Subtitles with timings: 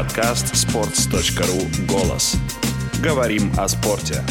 [0.00, 2.34] Подкаст sports.ru «Голос».
[3.02, 4.24] Говорим о спорте.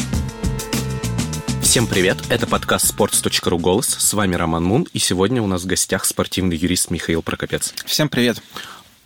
[1.62, 3.86] Всем привет, это подкаст sports.ru «Голос».
[3.86, 7.72] С вами Роман Мун, и сегодня у нас в гостях спортивный юрист Михаил Прокопец.
[7.86, 8.42] Всем привет.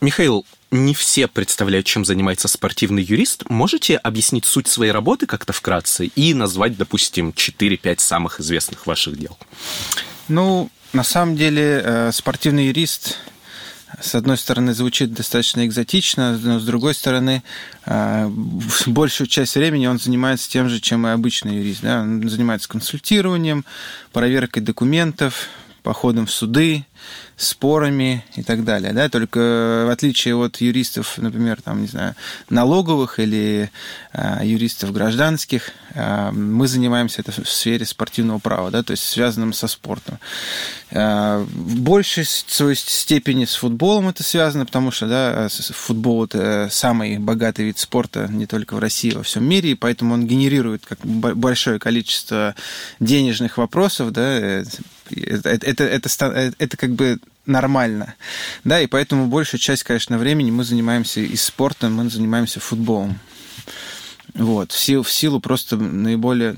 [0.00, 3.44] Михаил, не все представляют, чем занимается спортивный юрист.
[3.50, 9.36] Можете объяснить суть своей работы как-то вкратце и назвать, допустим, 4-5 самых известных ваших дел?
[10.28, 13.18] Ну, на самом деле, э, спортивный юрист
[14.00, 17.42] с одной стороны, звучит достаточно экзотично, но с другой стороны,
[17.86, 18.30] э,
[18.86, 21.82] большую часть времени он занимается тем же, чем и обычный юрист.
[21.82, 22.02] Да?
[22.02, 23.64] Он занимается консультированием,
[24.12, 25.48] проверкой документов,
[25.82, 26.86] походом в суды,
[27.36, 28.92] спорами и так далее.
[28.92, 29.08] Да?
[29.08, 32.14] Только в отличие от юристов, например, там, не знаю,
[32.48, 33.70] налоговых или
[34.12, 39.52] э, юристов гражданских, э, мы занимаемся это в сфере спортивного права, да, то есть связанным
[39.52, 40.18] со спортом.
[40.90, 47.64] Э, в большей степени с футболом это связано, потому что да, футбол это самый богатый
[47.64, 51.00] вид спорта не только в России, а во всем мире, и поэтому он генерирует как
[51.04, 52.54] большое количество
[53.00, 54.64] денежных вопросов, да,
[55.10, 58.14] это, это, это, это, это как бы нормально.
[58.64, 63.18] Да, и поэтому большую часть, конечно, времени мы занимаемся и спортом, мы занимаемся футболом.
[64.34, 66.56] Вот, в силу, в силу просто наиболее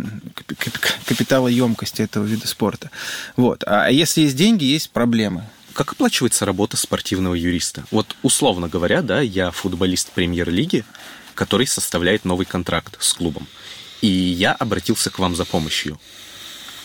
[1.06, 2.90] капиталоемкости этого вида спорта.
[3.36, 3.64] Вот.
[3.66, 5.44] А если есть деньги, есть проблемы.
[5.74, 7.84] Как оплачивается работа спортивного юриста?
[7.90, 10.86] Вот, условно говоря, да, я футболист премьер-лиги,
[11.34, 13.46] который составляет новый контракт с клубом.
[14.00, 16.00] И я обратился к вам за помощью.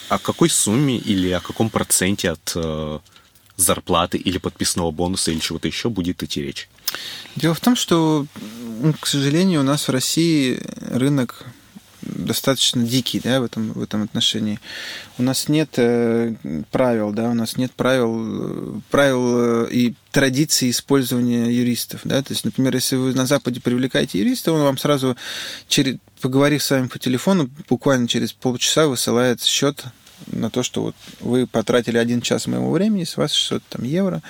[0.09, 2.99] О какой сумме или о каком проценте от э,
[3.61, 6.69] зарплаты или подписного бонуса или чего-то еще будет идти речь?
[7.35, 8.25] Дело в том, что,
[8.99, 11.45] к сожалению, у нас в России рынок
[12.01, 14.59] достаточно дикий да, в, этом, в этом отношении.
[15.17, 16.33] У нас нет э,
[16.71, 22.01] правил, да, у нас нет правил, правил э, и традиции использования юристов.
[22.03, 22.21] Да?
[22.21, 25.15] То есть, например, если вы на Западе привлекаете юриста, он вам сразу,
[25.67, 29.85] через, поговорив с вами по телефону, буквально через полчаса высылает счет
[30.27, 34.21] на то, что вот вы потратили один час моего времени, с вас 600 там, евро,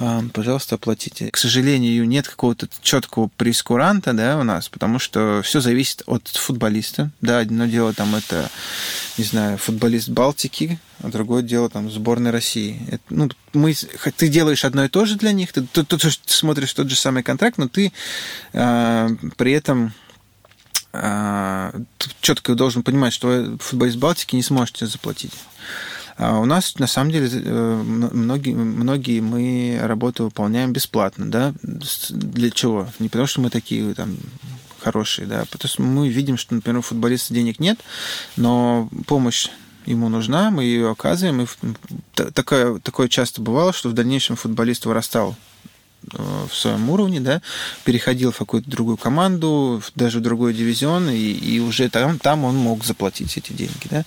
[0.00, 1.28] а, пожалуйста, оплатите.
[1.30, 7.10] К сожалению, нет какого-то четкого прескуранта, да, у нас, потому что все зависит от футболиста.
[7.20, 8.48] Да, одно дело там это,
[9.16, 12.80] не знаю, футболист Балтики, а другое дело там сборной России.
[12.88, 16.10] Это, ну, мы, ты делаешь одно и то же для них, ты, ты, ты, ты
[16.26, 17.92] смотришь тот же самый контракт, но ты
[18.52, 19.94] э, при этом
[21.00, 21.74] а,
[22.20, 25.32] четко должен понимать, что футболист Балтики не сможете заплатить.
[26.16, 31.54] А у нас, на самом деле, э, многие, многие мы работу выполняем бесплатно, да,
[32.10, 32.88] для чего?
[32.98, 34.16] Не потому, что мы такие там
[34.80, 37.78] хорошие, да, потому что мы видим, что, например, у футболиста денег нет,
[38.36, 39.48] но помощь
[39.86, 41.46] ему нужна, мы ее оказываем, и
[42.32, 45.57] такое, такое часто бывало, что в дальнейшем футболист вырастал Э,
[46.02, 47.42] в своем уровне, да,
[47.84, 52.56] переходил в какую-то другую команду, даже в другой дивизион, и, и уже там, там он
[52.56, 54.04] мог заплатить эти деньги, да.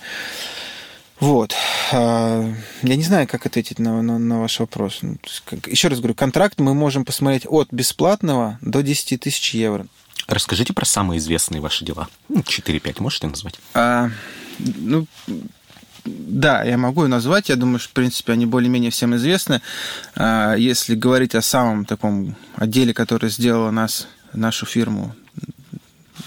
[1.20, 1.54] Вот.
[1.92, 4.98] А, я не знаю, как ответить на, на, на ваш вопрос.
[5.02, 5.18] Ну,
[5.66, 9.86] Еще раз говорю, контракт мы можем посмотреть от бесплатного до 10 тысяч евро.
[10.26, 12.08] Расскажите про самые известные ваши дела.
[12.28, 13.54] 4-5 ну, можете назвать?
[13.74, 14.10] А,
[14.58, 15.06] ну,
[16.04, 17.48] да, я могу назвать.
[17.48, 19.62] Я думаю, что, в принципе, они более-менее всем известны.
[20.16, 25.14] А, если говорить о самом таком отделе, который сделал нас, нашу фирму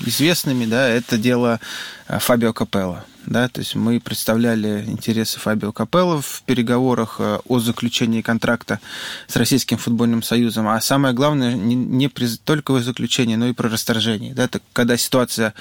[0.05, 1.59] известными, да, это дело
[2.07, 3.05] а, Фабио Капелло.
[3.25, 8.79] Да, то есть мы представляли интересы Фабио Капелло в переговорах а, о заключении контракта
[9.27, 10.67] с Российским футбольным союзом.
[10.67, 14.33] А самое главное, не, не только в заключении, но и про расторжение.
[14.33, 15.53] Да, так, когда ситуация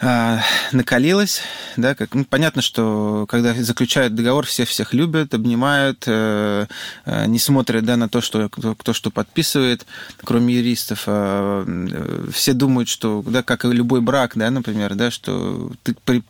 [0.00, 0.40] а,
[0.72, 1.40] накалилась,
[1.76, 6.66] да, как, ну, понятно, что когда заключают договор, все всех любят, обнимают, э,
[7.04, 9.86] э, не смотрят, да, на то, что кто, кто что подписывает,
[10.22, 15.72] кроме юристов, э, все думают, что, да, как и любой брак, да, например, да, что
[15.82, 16.22] ты при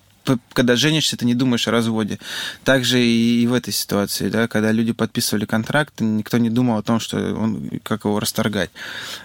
[0.52, 2.18] когда женишься, ты не думаешь о разводе.
[2.64, 6.82] Также и, и в этой ситуации, да, когда люди подписывали контракт, никто не думал о
[6.82, 8.70] том, что он, как его расторгать.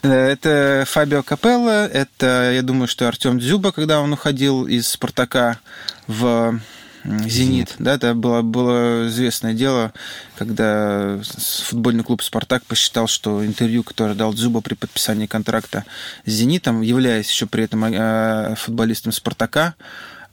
[0.04, 5.60] Э, это Фабио Капелло, это, я думаю, что Артем Дзюба, когда он уходил из «Спартака»
[6.08, 6.60] в
[7.04, 7.76] «Зенит».
[7.80, 9.94] Да, это было, было известное дело,
[10.38, 11.20] когда
[11.66, 15.86] футбольный клуб «Спартак» посчитал, что интервью, которое дал Дзюба при подписании контракта
[16.26, 19.76] с «Зенитом», являясь еще при этом э, футболистом «Спартака»,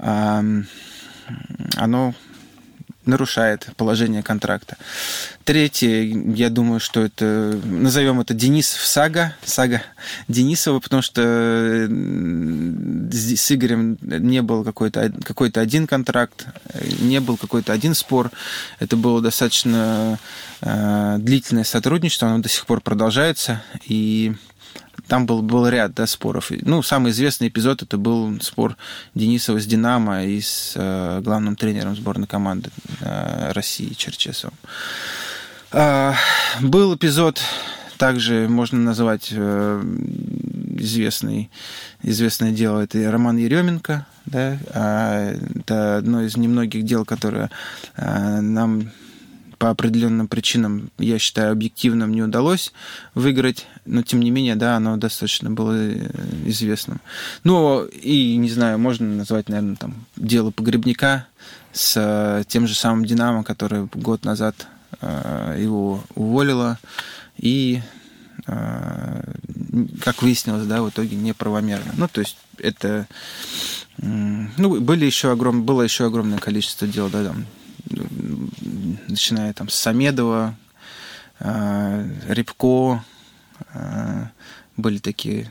[0.00, 2.14] оно
[3.06, 4.76] нарушает положение контракта.
[5.44, 6.02] Третье,
[6.34, 9.82] я думаю, что это, назовем это Денис Сага, сага
[10.28, 11.88] Денисова, потому что
[13.12, 16.46] с Игорем не был какой-то какой один контракт,
[17.00, 18.30] не был какой-то один спор.
[18.78, 20.18] Это было достаточно
[20.60, 23.62] э, длительное сотрудничество, оно до сих пор продолжается.
[23.86, 24.34] И
[25.10, 26.52] там был, был ряд да, споров.
[26.62, 28.76] Ну, самый известный эпизод это был спор
[29.16, 32.70] Денисова с «Динамо» и с э, главным тренером сборной команды
[33.00, 34.54] э, России Черчесовым.
[35.72, 36.12] Э,
[36.60, 37.40] был эпизод,
[37.98, 39.82] также можно называть э,
[40.78, 41.50] известный,
[42.04, 44.06] известное дело, это Роман Еременко.
[44.26, 44.58] Да?
[44.72, 47.50] А, это одно из немногих дел, которое
[47.96, 48.92] э, нам
[49.60, 52.72] по определенным причинам, я считаю, объективным не удалось
[53.14, 56.08] выиграть, но тем не менее, да, оно достаточно было э,
[56.46, 57.02] известным.
[57.44, 61.26] Ну, и, не знаю, можно назвать, наверное, там, дело погребника
[61.74, 64.66] с э, тем же самым «Динамо», который год назад
[65.02, 66.78] э, его уволило,
[67.36, 67.82] и,
[68.46, 71.92] как выяснилось, да, в итоге неправомерно.
[71.98, 73.06] Ну, то есть это...
[73.98, 75.64] Ну, были еще огром...
[75.64, 77.44] было еще огромное количество дел, да, там,
[79.08, 80.54] начиная там с Самедова,
[81.38, 83.04] э, Рябко,
[83.74, 84.26] э,
[84.76, 85.50] были такие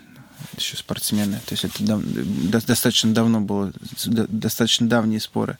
[0.57, 1.39] еще спортсмены.
[1.45, 3.71] То есть это дав, достаточно давно было,
[4.05, 5.57] достаточно давние споры.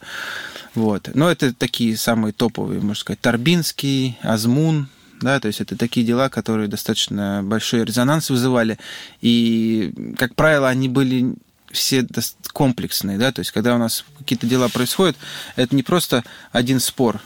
[0.74, 1.10] Вот.
[1.14, 4.88] Но это такие самые топовые, можно сказать, Торбинский, Азмун,
[5.20, 8.78] да, то есть это такие дела, которые достаточно большой резонанс вызывали,
[9.20, 11.34] и, как правило, они были
[11.70, 12.06] все
[12.52, 15.16] комплексные, да, то есть когда у нас какие-то дела происходят,
[15.56, 17.20] это не просто один спор,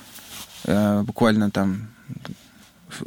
[0.64, 1.88] э, буквально там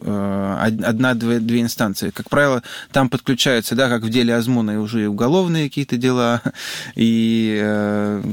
[0.02, 2.10] э, одна-две две инстанции.
[2.10, 6.42] Как правило, там подключаются, да, как в деле Азмуна, и уже и уголовные какие-то дела,
[6.96, 8.24] и э,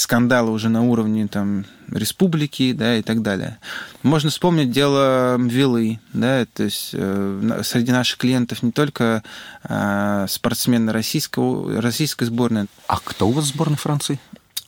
[0.00, 3.58] скандалы уже на уровне там республики, да, и так далее.
[4.02, 9.22] Можно вспомнить дело Вилы, да, то есть э, среди наших клиентов не только
[9.64, 12.66] э, спортсмены российского, российской сборной.
[12.86, 14.18] А кто у вас в сборной Франции?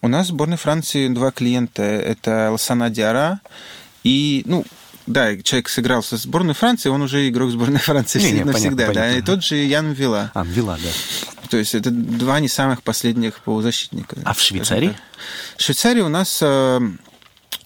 [0.00, 1.82] У нас в сборной Франции два клиента.
[1.82, 3.40] Это Лосана Диара
[4.04, 4.64] и, ну,
[5.08, 8.94] да, человек сыграл со сборной Франции, он уже игрок сборной Франции не, не, навсегда, понятно,
[8.94, 9.00] да.
[9.00, 9.18] Понятно.
[9.18, 10.30] И тот же Ян Вила.
[10.34, 10.90] А, Вила, да.
[11.48, 14.16] То есть это два не самых последних полузащитника.
[14.24, 14.94] А в Швейцарии?
[15.56, 16.80] В Швейцарии у нас э,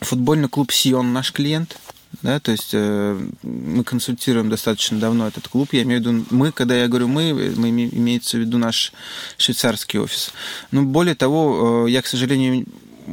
[0.00, 1.76] футбольный клуб Сион наш клиент.
[2.20, 5.70] Да, то есть э, мы консультируем достаточно давно этот клуб.
[5.72, 8.92] Я имею в виду мы, когда я говорю мы, мы имеется в виду наш
[9.38, 10.32] швейцарский офис.
[10.70, 12.66] Но более того, э, я, к сожалению,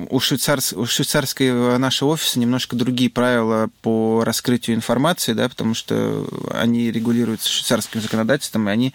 [0.09, 6.27] у, швейцарс, у швейцарского нашего офиса немножко другие правила по раскрытию информации, да, потому что
[6.51, 8.93] они регулируются швейцарским законодательством, и они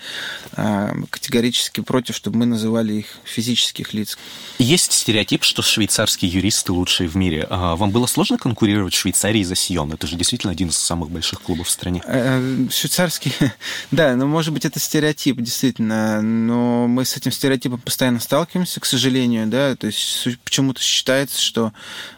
[0.57, 4.19] э, категорически против, чтобы мы называли их физических лиц.
[4.59, 7.47] Есть стереотип, что швейцарские юристы лучшие в мире.
[7.51, 9.93] А вам было сложно конкурировать в Швейцарии за Сион?
[9.93, 12.03] Это же действительно один из самых больших клубов в стране.
[12.07, 13.33] Э, швейцарский,
[13.91, 18.85] да, ну, может быть, это стереотип, действительно, но мы с этим стереотипом постоянно сталкиваемся, к
[18.85, 21.73] сожалению, да, то есть почему-то считается, что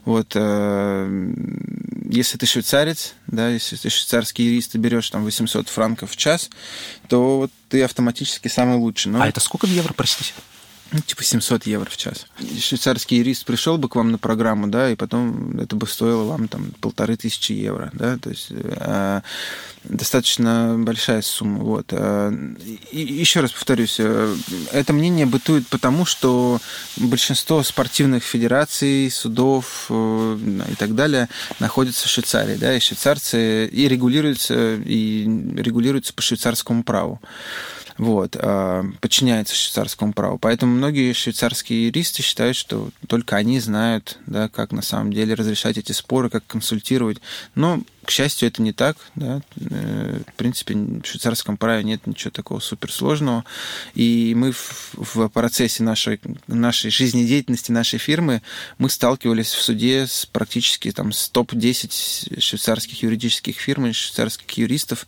[0.05, 1.33] вот э,
[2.11, 6.51] если ты швейцарец, да, если ты швейцарский юрист, ты берешь там 800 франков в час,
[7.09, 9.13] то вот ты автоматически самый лучший.
[9.13, 9.23] Но...
[9.23, 10.33] А это сколько в евро, простите?
[10.93, 12.27] Ну, типа 700 евро в час.
[12.39, 16.47] Швейцарский юрист пришел бы к вам на программу, да, и потом это бы стоило вам
[16.47, 19.21] там полторы тысячи евро, да, то есть э,
[19.83, 21.87] достаточно большая сумма, вот.
[21.91, 22.33] Э,
[22.93, 24.37] и еще раз повторюсь, э,
[24.71, 26.61] это мнение бытует потому, что
[26.97, 30.39] большинство спортивных федераций, судов э,
[30.71, 31.29] и так далее
[31.59, 35.25] находятся в Швейцарии, да, и швейцарцы и регулируются, и
[35.57, 37.21] регулируются по швейцарскому праву
[37.99, 40.39] вот, а, подчиняется швейцарскому праву.
[40.39, 45.79] Поэтому многие швейцарские юристы считают, что только они знают, да, как на самом деле разрешать
[45.79, 47.19] эти споры, как консультировать.
[47.55, 48.97] Но к счастью, это не так.
[49.17, 49.43] Да?
[49.71, 53.45] Э, в принципе, в швейцарском праве нет ничего такого суперсложного.
[53.95, 58.43] И мы в, в процессе нашей, нашей жизнедеятельности нашей фирмы
[58.79, 65.07] мы сталкивались в суде с практически там, с топ-10 швейцарских юридических фирм и швейцарских юристов.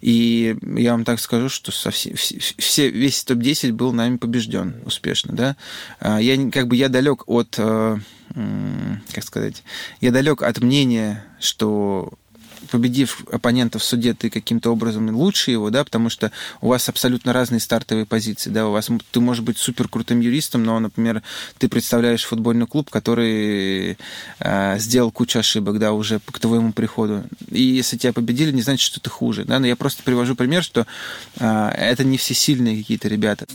[0.00, 5.34] И я вам так скажу, что со все, все, весь топ-10 был нами побежден успешно.
[5.34, 5.56] Да?
[6.00, 7.98] А я, как бы я далек от э,
[8.34, 9.62] как сказать,
[10.00, 12.12] я далек от мнения, что
[12.70, 17.32] победив оппонента в суде, ты каким-то образом лучше его, да, потому что у вас абсолютно
[17.32, 21.22] разные стартовые позиции, да, у вас ты можешь быть супер крутым юристом, но, например,
[21.58, 23.98] ты представляешь футбольный клуб, который
[24.38, 27.24] э, сделал кучу ошибок, да, уже к твоему приходу.
[27.50, 30.62] И если тебя победили, не значит, что ты хуже, да, но я просто привожу пример,
[30.62, 30.86] что
[31.38, 33.46] э, это не все сильные какие-то ребята.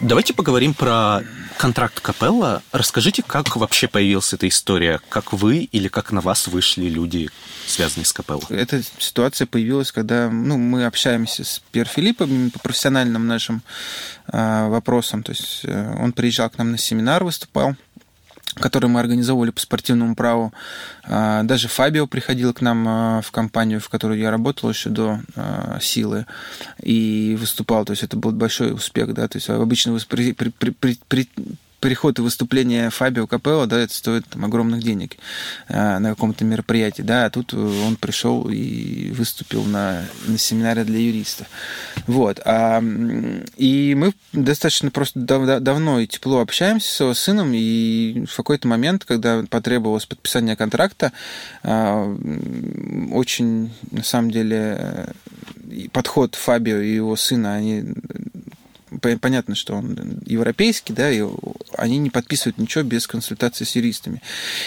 [0.00, 1.22] Давайте поговорим про
[1.60, 2.62] контракт Капелла.
[2.72, 4.98] Расскажите, как вообще появилась эта история?
[5.10, 7.28] Как вы или как на вас вышли люди,
[7.66, 8.44] связанные с Капелло?
[8.48, 13.62] Эта ситуация появилась, когда ну, мы общаемся с Пьер Филиппом по профессиональным нашим
[14.32, 15.22] э, вопросам.
[15.22, 17.76] То есть э, он приезжал к нам на семинар, выступал
[18.60, 20.52] который мы организовывали по спортивному праву.
[21.04, 25.20] А, даже Фабио приходил к нам а, в компанию, в которой я работал еще до
[25.34, 26.26] а, силы,
[26.82, 27.84] и выступал.
[27.84, 29.26] То есть это был большой успех, да.
[29.28, 31.28] То есть обычно при, при, при, при,
[31.80, 35.16] приход и выступление Фабио Капелло, да, это стоит там, огромных денег
[35.68, 40.98] э, на каком-то мероприятии, да, а тут он пришел и выступил на, на семинаре для
[40.98, 41.46] юристов.
[42.06, 42.40] Вот.
[42.44, 42.82] А,
[43.56, 48.68] и мы достаточно просто дав давно и тепло общаемся с его сыном, и в какой-то
[48.68, 51.12] момент, когда потребовалось подписание контракта,
[51.62, 52.16] э,
[53.12, 55.08] очень, на самом деле,
[55.92, 57.84] подход Фабио и его сына, они
[58.98, 61.22] понятно, что он европейский, да, и
[61.76, 64.22] они не подписывают ничего без консультации с юристами.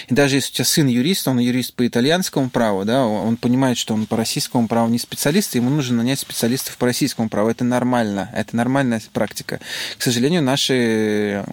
[0.08, 3.78] И даже если у тебя сын юрист, он юрист по итальянскому праву, да, он понимает,
[3.78, 7.50] что он по российскому праву не специалист, и ему нужно нанять специалистов по российскому праву.
[7.50, 9.60] Это нормально, это нормальная практика.
[9.98, 11.44] К сожалению, наши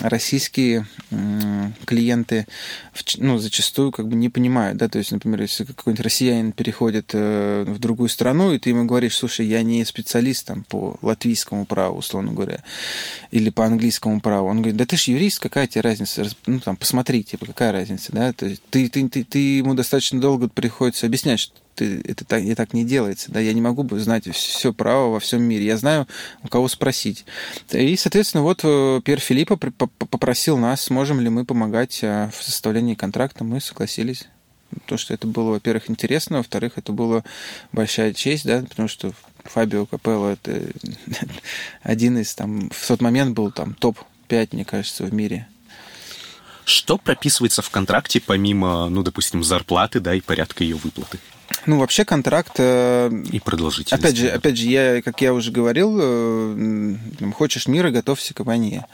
[0.00, 0.86] российские
[1.84, 2.46] клиенты
[3.18, 7.64] ну, зачастую как бы не понимают, да, то есть, например, если какой-нибудь россиянин переходит э,
[7.66, 11.87] в другую страну, и ты ему говоришь, слушай, я не специалист там по латвийскому праву,
[11.96, 12.62] условно говоря,
[13.30, 16.76] или по английскому праву, он говорит, да ты же юрист, какая тебе разница, ну, там,
[16.76, 21.06] посмотри, типа, какая разница, да, то есть ты, ты, ты, ты ему достаточно долго приходится
[21.06, 23.30] объяснять, что ты, это так, и так не делается.
[23.30, 23.38] Да?
[23.38, 25.64] Я не могу знать все право во всем мире.
[25.64, 26.08] Я знаю,
[26.42, 27.24] у кого спросить.
[27.70, 32.94] И, соответственно, вот э, Пьер Филиппа попросил нас, сможем ли мы помогать э, в составлении
[32.94, 33.44] контракта.
[33.44, 34.26] Мы согласились.
[34.86, 37.24] То, что это было, во-первых, интересно, во-вторых, это была
[37.72, 39.12] большая честь, да, потому что
[39.48, 40.62] Фабио Капелло это
[41.82, 45.46] один из там в тот момент был там топ-5, мне кажется, в мире.
[46.64, 51.18] Что прописывается в контракте помимо, ну, допустим, зарплаты, да, и порядка ее выплаты?
[51.64, 52.52] Ну, вообще контракт...
[52.58, 54.04] Э, и продолжительность.
[54.04, 56.96] Опять же, опять же, я, как я уже говорил, э,
[57.34, 58.84] хочешь мира, готовься к войне.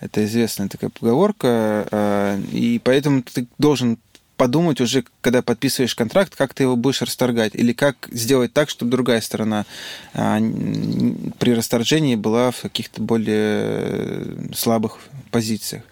[0.00, 3.98] Это известная такая поговорка, э, и поэтому ты должен
[4.40, 8.90] подумать уже, когда подписываешь контракт, как ты его будешь расторгать, или как сделать так, чтобы
[8.90, 9.66] другая сторона
[10.14, 14.96] при расторжении была в каких-то более слабых
[15.30, 15.82] позициях.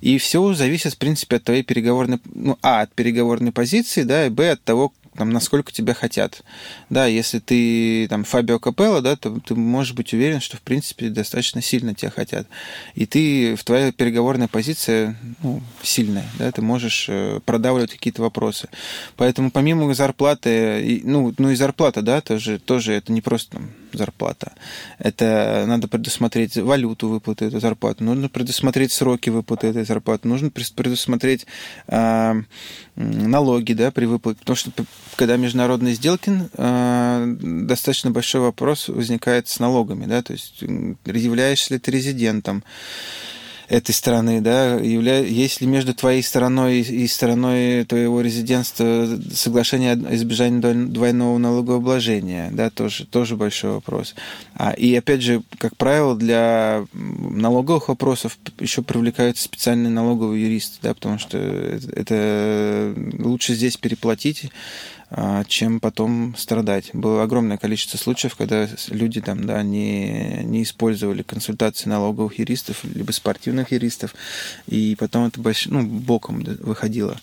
[0.00, 4.30] И все зависит, в принципе, от твоей переговорной, ну, а, от переговорной позиции, да, и
[4.30, 6.42] б, от того, там, насколько тебя хотят.
[6.88, 11.08] Да, если ты там Фабио Капелло, да, то ты можешь быть уверен, что, в принципе,
[11.08, 12.46] достаточно сильно тебя хотят.
[12.94, 18.68] И ты, в твоя переговорная позиция ну, сильная, да, ты можешь э, продавливать какие-то вопросы.
[19.16, 24.52] Поэтому помимо зарплаты, ну, ну и зарплата, да, тоже, тоже это не просто там, зарплата.
[24.98, 31.46] Это надо предусмотреть валюту выплаты этой зарплаты, нужно предусмотреть сроки выплаты этой зарплаты, нужно предусмотреть
[31.88, 32.42] э,
[32.96, 34.40] налоги да, при выплате.
[34.40, 34.70] Потому что
[35.16, 40.06] когда международные сделки, э, достаточно большой вопрос возникает с налогами.
[40.06, 40.22] Да?
[40.22, 42.64] То есть являешься ли ты резидентом,
[43.72, 45.20] этой страны, да, явля...
[45.24, 52.68] есть ли между твоей стороной и стороной твоего резидентства соглашение о избежании двойного налогообложения, да,
[52.68, 54.14] тоже, тоже большой вопрос.
[54.54, 60.92] А, и опять же, как правило, для налоговых вопросов еще привлекаются специальные налоговые юристы, да,
[60.92, 64.50] потому что это лучше здесь переплатить,
[65.48, 66.90] чем потом страдать.
[66.92, 73.12] Было огромное количество случаев, когда люди там, да, не, не использовали консультации налоговых юристов, либо
[73.12, 74.14] спортивных юристов,
[74.66, 75.66] и потом это больш...
[75.66, 77.20] ну, боком выходило.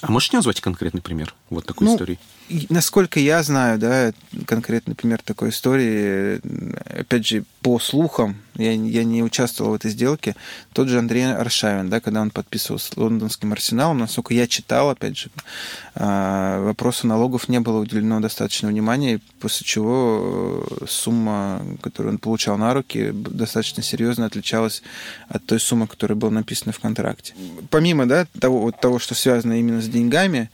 [0.00, 2.18] А можешь назвать конкретный пример вот такой ну, истории?
[2.68, 4.12] Насколько я знаю, да,
[4.46, 6.40] конкретный пример такой истории,
[7.00, 10.34] опять же, по слухам, я, я не участвовал в этой сделке,
[10.72, 15.16] тот же Андрей Аршавин, да, когда он подписывал с лондонским арсеналом, насколько я читал, опять
[15.16, 15.30] же,
[15.94, 22.58] а, вопросу налогов не было уделено достаточно внимания, после чего э, сумма, которую он получал
[22.58, 24.82] на руки, достаточно серьезно отличалась
[25.28, 27.34] от той суммы, которая была написана в контракте.
[27.70, 30.50] Помимо да, того, вот того, что связано именно с деньгами,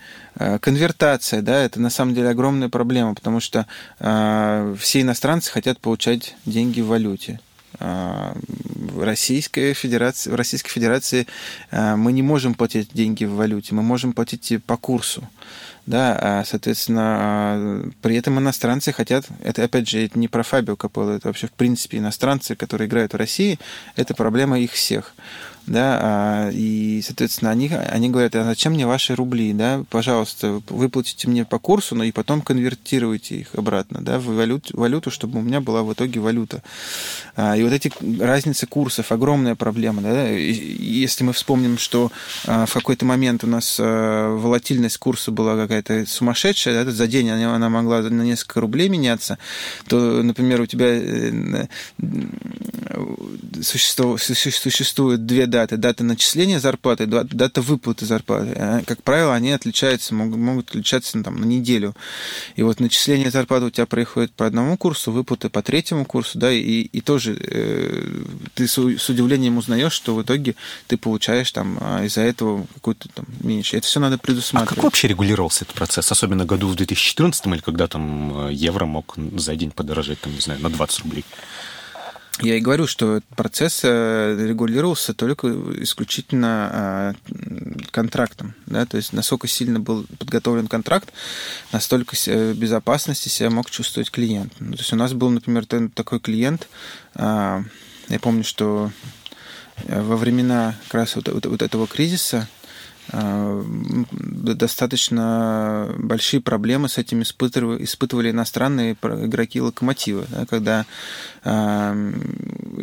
[0.60, 3.66] конвертация, да, это на самом деле огромная проблема, потому что
[3.98, 7.40] э, все иностранцы хотят получать деньги в валюте.
[7.80, 11.26] Э, в Российской Федерации, в Российской Федерации
[11.70, 15.28] э, мы не можем платить деньги в валюте, мы можем платить по курсу.
[15.86, 21.12] Да, а, соответственно, при этом иностранцы хотят, это опять же это не про Фабио Капелло,
[21.12, 23.58] это вообще в принципе иностранцы, которые играют в России,
[23.96, 25.14] это проблема их всех
[25.68, 31.28] да, а, и, соответственно, они, они говорят, а зачем мне ваши рубли, да, пожалуйста, выплатите
[31.28, 35.42] мне по курсу, но и потом конвертируйте их обратно, да, в валюту, валюту чтобы у
[35.42, 36.62] меня была в итоге валюта.
[37.36, 42.10] А, и вот эти разницы курсов, огромная проблема, да, если мы вспомним, что
[42.46, 47.54] а, в какой-то момент у нас волатильность курса была какая-то сумасшедшая, да, за день она,
[47.54, 49.38] она могла на несколько рублей меняться,
[49.86, 51.66] то, например, у тебя э,
[53.62, 55.76] существует, существует две даты.
[55.76, 58.52] Дата начисления зарплаты, дата выплаты зарплаты.
[58.56, 61.94] А, как правило, они отличаются, могут, могут отличаться там, на неделю.
[62.56, 66.52] И вот начисление зарплаты у тебя происходит по одному курсу, выплаты по третьему курсу, да,
[66.52, 68.22] и, и тоже э,
[68.54, 70.54] ты с, с удивлением узнаешь, что в итоге
[70.86, 73.76] ты получаешь там а, из-за этого какой-то там меньше.
[73.76, 74.72] Это все надо предусматривать.
[74.72, 76.10] А как вообще регулировался этот процесс?
[76.10, 80.40] Особенно году в 2014 или когда там э, евро мог за день подорожать, там, не
[80.40, 81.24] знаю, на 20 рублей?
[82.40, 85.48] Я и говорю, что процесс э, регулировался только
[85.82, 87.14] исключительно а,
[87.90, 88.54] контрактом.
[88.66, 88.86] Да?
[88.86, 91.12] То есть насколько сильно был подготовлен контракт,
[91.72, 92.16] настолько
[92.54, 94.52] безопасности себя мог чувствовать клиент.
[94.60, 96.68] Ну, то есть у нас был, например, такой клиент,
[98.08, 98.90] я помню, что
[99.84, 102.57] э, во времена как раз вот, вот, вот этого кризиса Э,
[104.54, 110.86] достаточно большие проблемы с этим испытывали, испытывали иностранные игроки локомотива, да, когда
[111.44, 112.12] э,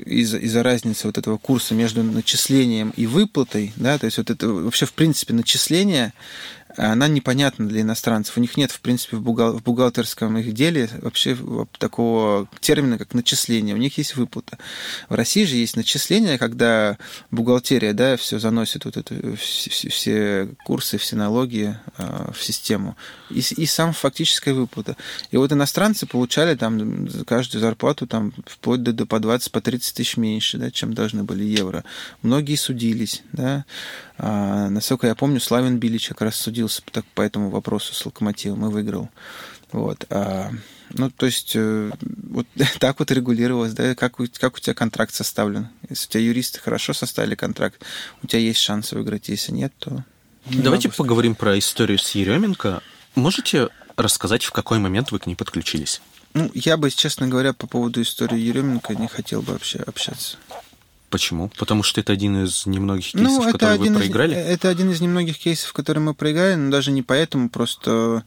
[0.05, 4.48] из-за из разницы вот этого курса между начислением и выплатой, да, то есть вот это
[4.48, 6.13] вообще в принципе начисление
[6.77, 8.38] она непонятна для иностранцев.
[8.38, 11.38] У них нет, в принципе, в, бухгал- в бухгалтерском их деле вообще
[11.77, 13.75] такого термина, как начисление.
[13.75, 14.58] У них есть выплата.
[15.10, 16.98] В России же есть начисление, когда
[17.32, 22.96] бухгалтерия, да, все заносит вот это, все, все курсы, все налоги э, в систему.
[23.29, 24.98] И, и сам фактическая выплата.
[25.32, 30.17] И вот иностранцы получали там каждую зарплату там вплоть до, по 20, по 30 тысяч
[30.17, 31.84] меньше, да, чем должны были евро.
[32.22, 33.65] Многие судились, да.
[34.17, 36.36] А, насколько я помню, Славин Билич как раз
[36.67, 39.10] судился по, по этому вопросу с Локомотивом и выиграл.
[39.72, 40.05] Вот.
[40.10, 40.51] А,
[40.91, 42.48] ну, то есть, э, вот
[42.79, 45.69] так вот регулировалось, да, как у, как у тебя контракт составлен.
[45.89, 47.81] Если у тебя юристы хорошо составили контракт,
[48.24, 50.03] у тебя есть шанс выиграть, если нет, то...
[50.45, 52.84] Давайте поговорим про историю с Еременко.
[53.15, 56.01] Можете рассказать, в какой момент вы к ней подключились?
[56.36, 60.38] Ну, я бы, честно говоря, по поводу истории Еременко не хотел бы вообще общаться.
[61.15, 61.50] Почему?
[61.57, 64.34] Потому что это один из немногих кейсов, ну, которые вы проиграли?
[64.34, 68.25] Из, это один из немногих кейсов, которые мы проиграли, но даже не поэтому, просто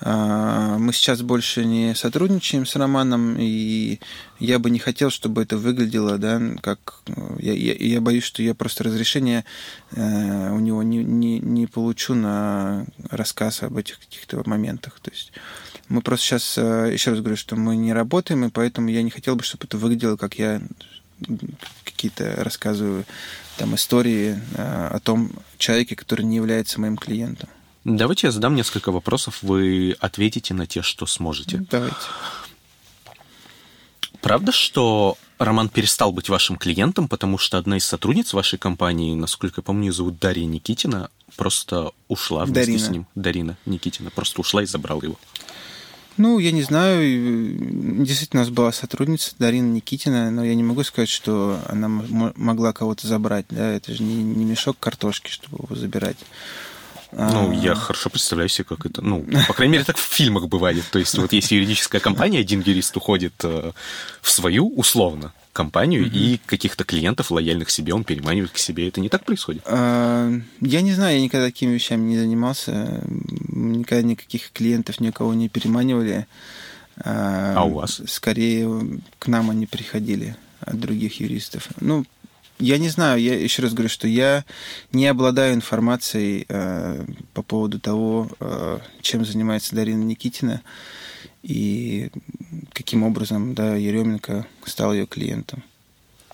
[0.00, 3.98] э, мы сейчас больше не сотрудничаем с Романом, и
[4.38, 7.00] я бы не хотел, чтобы это выглядело, да, как...
[7.40, 9.44] Я, я, я боюсь, что я просто разрешение
[9.90, 15.00] э, у него не, не, не получу на рассказ об этих каких-то моментах.
[15.00, 15.32] То есть
[15.88, 19.10] мы просто сейчас, э, еще раз говорю, что мы не работаем, и поэтому я не
[19.10, 20.62] хотел бы, чтобы это выглядело, как я
[21.84, 23.04] какие-то рассказываю
[23.56, 27.48] там истории э, о том человеке, который не является моим клиентом.
[27.84, 31.64] Давайте я задам несколько вопросов, вы ответите на те, что сможете.
[31.70, 31.96] Давайте.
[34.20, 39.60] Правда, что Роман перестал быть вашим клиентом, потому что одна из сотрудниц вашей компании, насколько
[39.60, 42.78] я помню, ее зовут Дарья Никитина, просто ушла вместе Дарина.
[42.78, 43.06] с ним.
[43.14, 45.18] Дарина Никитина просто ушла и забрала его.
[46.18, 48.04] Ну, я не знаю.
[48.04, 52.72] Действительно, у нас была сотрудница Дарина Никитина, но я не могу сказать, что она могла
[52.72, 53.46] кого-то забрать.
[53.50, 53.72] Да?
[53.72, 56.16] Это же не, не мешок картошки, чтобы его забирать.
[57.12, 59.02] Ну, я хорошо представляю себе, как это...
[59.02, 60.84] Ну, по крайней мере, так в фильмах бывает.
[60.90, 63.72] То есть, вот если юридическая компания, один юрист уходит э,
[64.20, 66.16] в свою, условно, компанию, mm-hmm.
[66.16, 68.88] и каких-то клиентов, лояльных себе, он переманивает к себе.
[68.88, 69.62] Это не так происходит?
[69.64, 73.02] А, я не знаю, я никогда такими вещами не занимался.
[73.48, 76.26] Никогда никаких клиентов никого не переманивали.
[76.98, 78.02] А, а у вас?
[78.06, 78.68] Скорее,
[79.18, 81.68] к нам они приходили от других юристов.
[81.80, 82.04] Ну,
[82.58, 84.44] я не знаю, я еще раз говорю, что я
[84.92, 90.62] не обладаю информацией э, по поводу того, э, чем занимается Дарина Никитина
[91.42, 92.10] и
[92.72, 95.62] каким образом да, Еременко стал ее клиентом.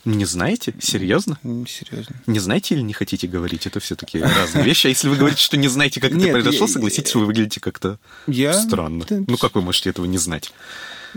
[0.05, 0.75] Не знаете?
[0.81, 1.39] Серьезно?
[1.67, 2.17] Серьезно.
[2.27, 3.67] Не знаете или не хотите говорить?
[3.67, 4.87] Это все-таки разные вещи.
[4.87, 7.61] А если вы говорите, что не знаете, как Нет, это произошло, я, согласитесь, вы выглядите
[7.61, 8.53] как-то я...
[8.53, 9.07] странно.
[9.09, 10.53] Ну, как вы можете этого не знать?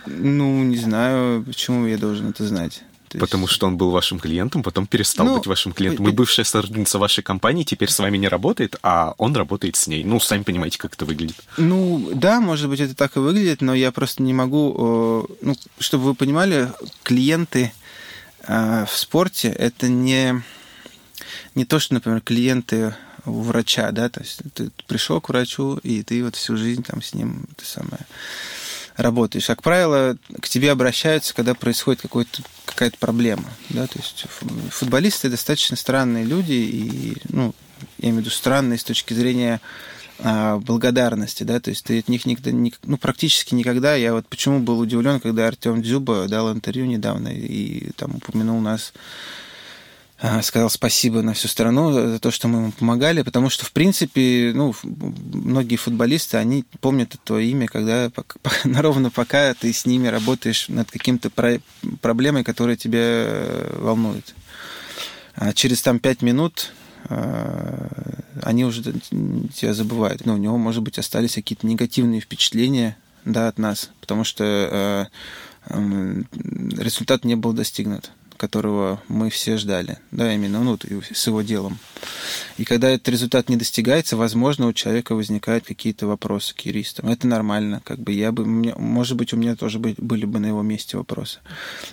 [0.06, 2.84] Ну, не знаю, почему я должен это знать.
[3.10, 3.54] То Потому есть...
[3.54, 6.08] что он был вашим клиентом, потом перестал ну, быть вашим клиентом.
[6.08, 10.04] И бывшая сотрудница вашей компании теперь с вами не работает, а он работает с ней.
[10.04, 11.38] Ну, сами понимаете, как это выглядит.
[11.58, 15.28] Ну, да, может быть, это так и выглядит, но я просто не могу...
[15.42, 16.70] Ну, чтобы вы понимали,
[17.04, 17.72] клиенты
[18.42, 20.44] э, в спорте— это не,
[21.56, 22.94] не то, что, например, клиенты
[23.26, 27.02] у врача, да, то есть ты пришел к врачу, и ты вот всю жизнь там
[27.02, 28.06] с ним, это самое
[28.98, 29.46] работаешь.
[29.46, 32.02] Как правило, к тебе обращаются, когда происходит
[32.66, 33.46] какая-то проблема.
[33.70, 33.88] Да?
[33.88, 34.26] То есть
[34.72, 37.54] футболисты достаточно странные люди, и, ну,
[38.00, 39.62] я имею в виду странные с точки зрения
[40.20, 42.52] а, благодарности, да, то есть ты от них никогда,
[42.84, 47.92] ну, практически никогда, я вот почему был удивлен, когда Артем Дзюба дал интервью недавно и
[47.92, 48.94] там упомянул нас
[50.42, 54.52] сказал спасибо на всю страну за то, что мы ему помогали, потому что, в принципе,
[54.56, 58.12] ну, многие футболисты, они помнят это имя, когда
[58.64, 61.60] ровно пока ты с ними работаешь над каким-то про
[62.02, 63.28] проблемой, которая тебя
[63.74, 64.34] волнует.
[65.36, 66.72] А через там пять минут
[67.10, 67.90] э,
[68.42, 70.26] они уже тебя забывают.
[70.26, 75.06] Ну, у него, может быть, остались какие-то негативные впечатления да, от нас, потому что э,
[75.70, 76.24] э,
[76.76, 81.80] результат не был достигнут которого мы все ждали, да, именно ну, с его делом.
[82.58, 87.10] И когда этот результат не достигается, возможно, у человека возникают какие-то вопросы к юристам.
[87.10, 90.62] Это нормально, как бы я бы, может быть, у меня тоже были бы на его
[90.62, 91.40] месте вопросы.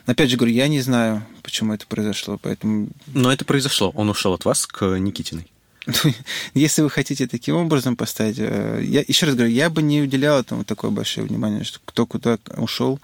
[0.07, 2.89] Опять же говорю, я не знаю, почему это произошло, поэтому...
[3.07, 3.91] Но это произошло.
[3.95, 5.51] Он ушел от вас к Никитиной.
[6.55, 10.41] Если вы хотите таким образом поставить, э, я еще раз говорю, я бы не уделял
[10.41, 13.01] этому такое большое внимание, что кто куда ушел.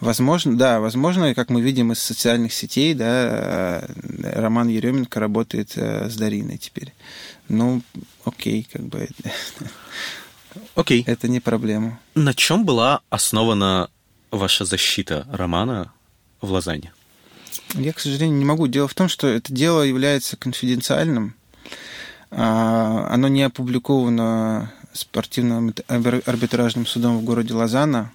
[0.00, 6.08] Возможно, да, возможно, как мы видим из социальных сетей, да, э, Роман Еременко работает э,
[6.08, 6.92] с Дариной теперь.
[7.48, 7.82] Ну,
[8.24, 9.08] окей, как бы.
[10.74, 11.04] Окей.
[11.06, 12.00] Это не проблема.
[12.14, 13.90] На чем была основана
[14.30, 15.92] ваша защита романа
[16.40, 16.92] в Лозанне?
[17.74, 18.66] Я, к сожалению, не могу.
[18.66, 21.34] Дело в том, что это дело является конфиденциальным.
[22.30, 28.12] А, оно не опубликовано спортивным арбитражным судом в городе Лозанна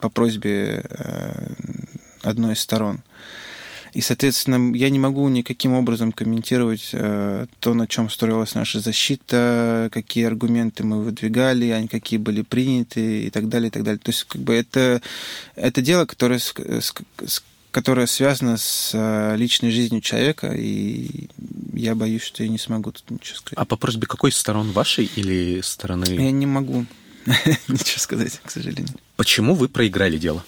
[0.00, 1.46] по просьбе э,
[2.22, 3.00] одной из сторон.
[3.94, 9.88] И, соответственно, я не могу никаким образом комментировать э, то, на чем строилась наша защита,
[9.92, 14.00] какие аргументы мы выдвигали, они какие были приняты и так далее, и так далее.
[14.00, 15.00] То есть, как бы это,
[15.54, 17.42] это дело, которое, с, с,
[17.74, 21.28] которое связано с э, личной жизнью человека, и
[21.72, 23.58] я боюсь, что я не смогу тут ничего сказать.
[23.58, 26.04] А по просьбе какой сторон вашей или стороны?
[26.04, 26.86] Я не могу
[27.26, 28.94] ничего сказать, к сожалению.
[29.16, 30.44] Почему вы проиграли дело?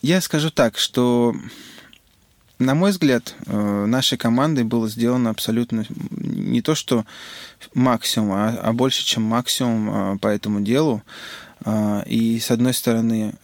[0.00, 1.34] Я скажу так, что,
[2.58, 7.04] на мой взгляд, э, нашей командой было сделано абсолютно не то, что
[7.74, 11.02] максимум, а, а больше, чем максимум э, по этому делу.
[11.64, 13.34] Э, и, с одной стороны,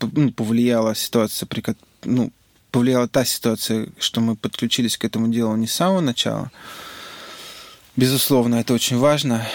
[0.00, 1.48] ну, повлияла ситуация,
[2.04, 2.32] ну,
[2.70, 6.50] повлияла та ситуация, что мы подключились к этому делу не с самого начала.
[7.94, 9.46] Безусловно, это очень важно,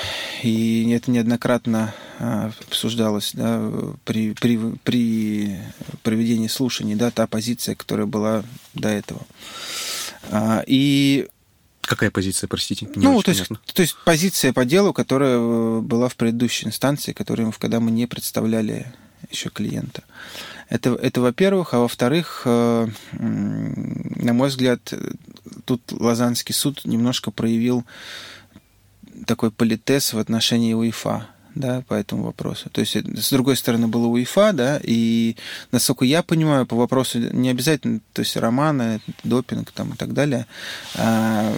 [0.43, 3.59] и это неоднократно а, обсуждалось да,
[4.05, 5.59] при, при, при
[6.03, 8.43] проведении слушаний, да, та позиция, которая была
[8.75, 9.21] до этого.
[10.29, 11.27] А, и
[11.87, 12.85] Какая позиция, простите?
[12.95, 17.13] Не ну, то есть, то есть позиция по делу, которая э, была в предыдущей инстанции,
[17.13, 18.93] которую, когда мы не представляли
[19.31, 20.03] еще клиента.
[20.69, 21.73] Это, это во-первых.
[21.73, 24.93] А во-вторых, э, на мой взгляд,
[25.63, 27.85] тут Лазанский суд немножко проявил
[29.25, 31.27] такой политез в отношении УЕФА
[31.59, 32.69] да, по этому вопросу.
[32.69, 35.35] То есть, с другой стороны, было УЕФА, да, и,
[35.71, 40.45] насколько я понимаю, по вопросу не обязательно, то есть, романа, допинг там и так далее,
[40.95, 41.53] а,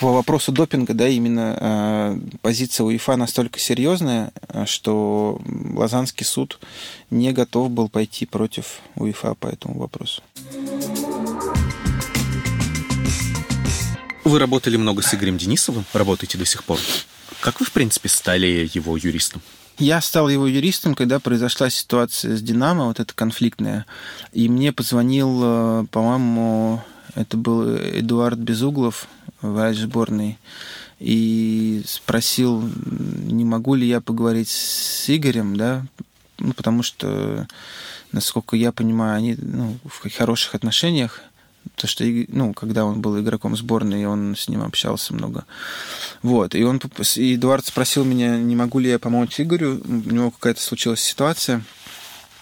[0.00, 4.32] по вопросу допинга, да, именно а, позиция УЕФА настолько серьезная,
[4.66, 5.40] что
[5.74, 6.58] Лазанский суд
[7.10, 10.22] не готов был пойти против УЕФА по этому вопросу.
[14.24, 16.78] Вы работали много с Игорем Денисовым, работаете до сих пор.
[17.40, 19.40] Как вы, в принципе, стали его юристом?
[19.78, 23.86] Я стал его юристом, когда произошла ситуация с «Динамо», вот эта конфликтная.
[24.32, 26.82] И мне позвонил, э, по-моему,
[27.14, 29.08] это был Эдуард Безуглов,
[29.40, 30.38] врач сборной,
[30.98, 32.62] и спросил,
[33.24, 35.86] не могу ли я поговорить с Игорем, да,
[36.38, 37.48] ну, потому что,
[38.12, 41.22] насколько я понимаю, они ну, в хороших отношениях,
[41.76, 45.44] то, что, ну, когда он был игроком сборной, он с ним общался много.
[46.22, 46.80] Вот, и он,
[47.16, 51.62] и Эдуард спросил меня, не могу ли я помочь Игорю, у него какая-то случилась ситуация.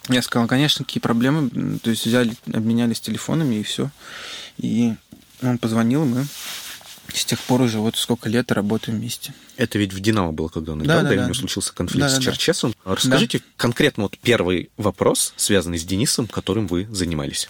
[0.08, 3.90] Я сказал, конечно, какие проблемы, то есть взяли, обменялись телефонами и все.
[4.56, 4.94] И
[5.42, 6.26] он позвонил, мы
[7.12, 9.32] с тех пор уже вот сколько лет работаем вместе.
[9.56, 11.22] Это ведь в «Динамо» было, когда он играл, да, да, да, да.
[11.22, 12.74] у него случился конфликт да, с Черчесом.
[12.84, 12.94] Да.
[12.94, 13.44] Расскажите да.
[13.56, 17.48] конкретно вот первый вопрос, связанный с Денисом, которым вы занимались.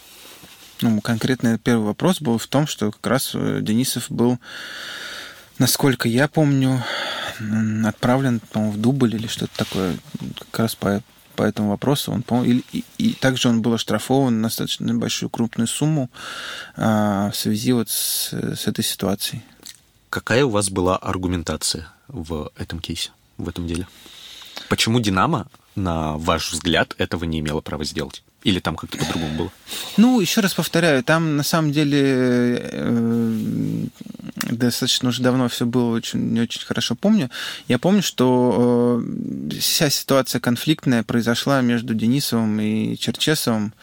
[0.81, 4.39] Ну, конкретно первый вопрос был в том, что как раз э, Денисов был,
[5.57, 6.83] насколько я помню,
[7.85, 9.97] отправлен, по-моему, в дубль или что-то такое,
[10.51, 11.03] как раз по,
[11.35, 12.11] по этому вопросу.
[12.11, 16.09] Он, по и, и, и также он был оштрафован на достаточно большую крупную сумму
[16.75, 19.43] а, в связи вот с, с этой ситуацией.
[20.09, 23.87] Какая у вас была аргументация в этом кейсе, в этом деле?
[24.69, 28.23] Почему «Динамо», на ваш взгляд, этого не имело права сделать?
[28.43, 29.51] Или там как-то по-другому было?
[29.97, 31.99] Ну, еще раз повторяю, там на самом деле
[32.71, 33.85] э,
[34.49, 37.29] достаточно уже давно все было, очень, не очень хорошо помню.
[37.67, 43.73] Я помню, что э, вся ситуация конфликтная произошла между Денисовым и Черчесовым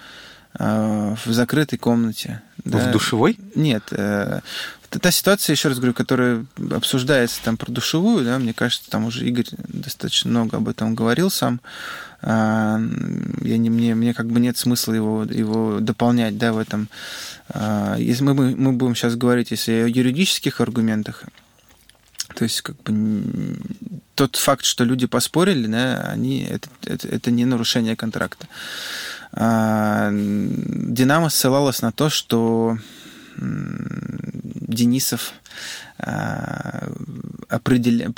[0.59, 2.43] в закрытой комнате.
[2.65, 2.79] Да?
[2.79, 3.39] В душевой?
[3.55, 3.85] Нет.
[3.91, 4.41] Э,
[4.89, 9.27] та ситуация, еще раз говорю, которая обсуждается там про душевую, да, мне кажется, там уже
[9.27, 11.61] Игорь достаточно много об этом говорил сам.
[12.23, 12.81] А,
[13.43, 16.89] я не, мне, мне как бы нет смысла его, его дополнять да, в этом.
[17.49, 21.25] А, если мы, мы будем сейчас говорить если о юридических аргументах,
[22.35, 23.57] то есть как бы
[24.15, 28.49] тот факт, что люди поспорили, да, они, это, это, это не нарушение контракта.
[29.37, 32.79] А, Динамо ссылалась на то, что
[33.37, 35.33] Денисов
[37.49, 38.11] определя...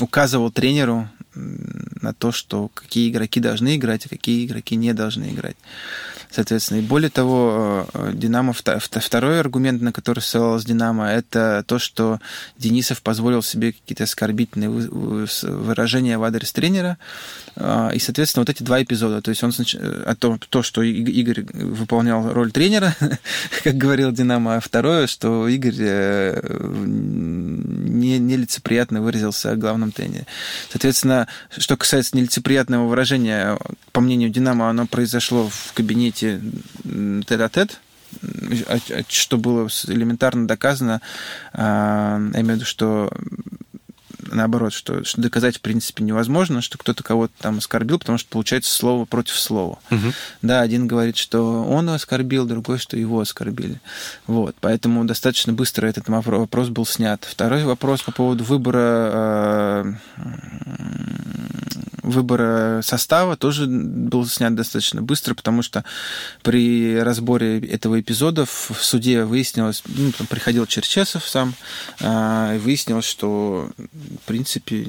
[0.00, 5.56] указывал тренеру на то, что какие игроки должны играть, а какие игроки не должны играть.
[6.30, 12.18] Соответственно, и более того, э, Динамо, второй аргумент, на который ссылалась Динамо, это то, что
[12.58, 16.98] Денисов позволил себе какие-то оскорбительные выражения в адрес тренера.
[17.56, 19.52] А, и, соответственно, вот эти два эпизода, то есть он
[20.06, 22.96] о том, то, что Игорь выполнял роль тренера,
[23.64, 26.40] как говорил Динамо, а второе, что Игорь э,
[26.84, 30.26] не, нелицеприятно выразился о главном тренере.
[30.70, 33.58] Соответственно, что касается нелицеприятного выражения,
[33.92, 36.40] по мнению Динамо, оно произошло в кабинете
[36.84, 37.80] тет-а-тет,
[39.08, 41.00] что было элементарно доказано,
[41.52, 43.12] а, я имею в виду, что
[44.34, 48.74] наоборот, что, что доказать в принципе невозможно, что кто-то кого-то там оскорбил, потому что получается
[48.74, 49.78] слово против слова.
[49.90, 50.12] Угу.
[50.42, 53.80] Да, один говорит, что он оскорбил, другой, что его оскорбили.
[54.26, 57.24] Вот, поэтому достаточно быстро этот вопрос был снят.
[57.24, 61.03] Второй вопрос по поводу выбора э,
[62.04, 65.84] выбора состава тоже был снят достаточно быстро, потому что
[66.42, 71.54] при разборе этого эпизода в суде выяснилось, ну, там приходил Черчесов сам,
[72.00, 74.86] э, и выяснилось, что в принципе,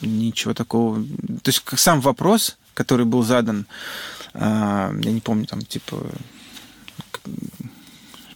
[0.00, 1.02] ничего такого.
[1.42, 3.66] То есть сам вопрос, который был задан,
[4.34, 6.04] а, я не помню, там, типа,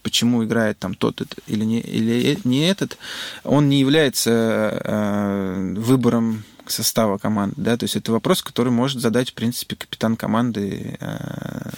[0.03, 2.97] почему играет там тот или не, или не этот,
[3.45, 9.31] он не является а, выбором состава команды, да, то есть это вопрос, который может задать,
[9.31, 11.71] в принципе, капитан команды э,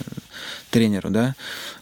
[0.71, 1.35] тренеру, да,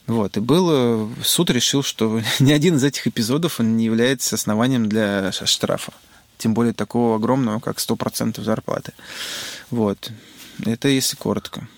[0.07, 4.89] вот, и был, суд решил, что ни один из этих эпизодов он не является основанием
[4.89, 5.93] для штрафа,
[6.39, 8.93] тем более такого огромного, как 100% зарплаты,
[9.71, 10.11] вот,
[10.65, 11.69] это если коротко.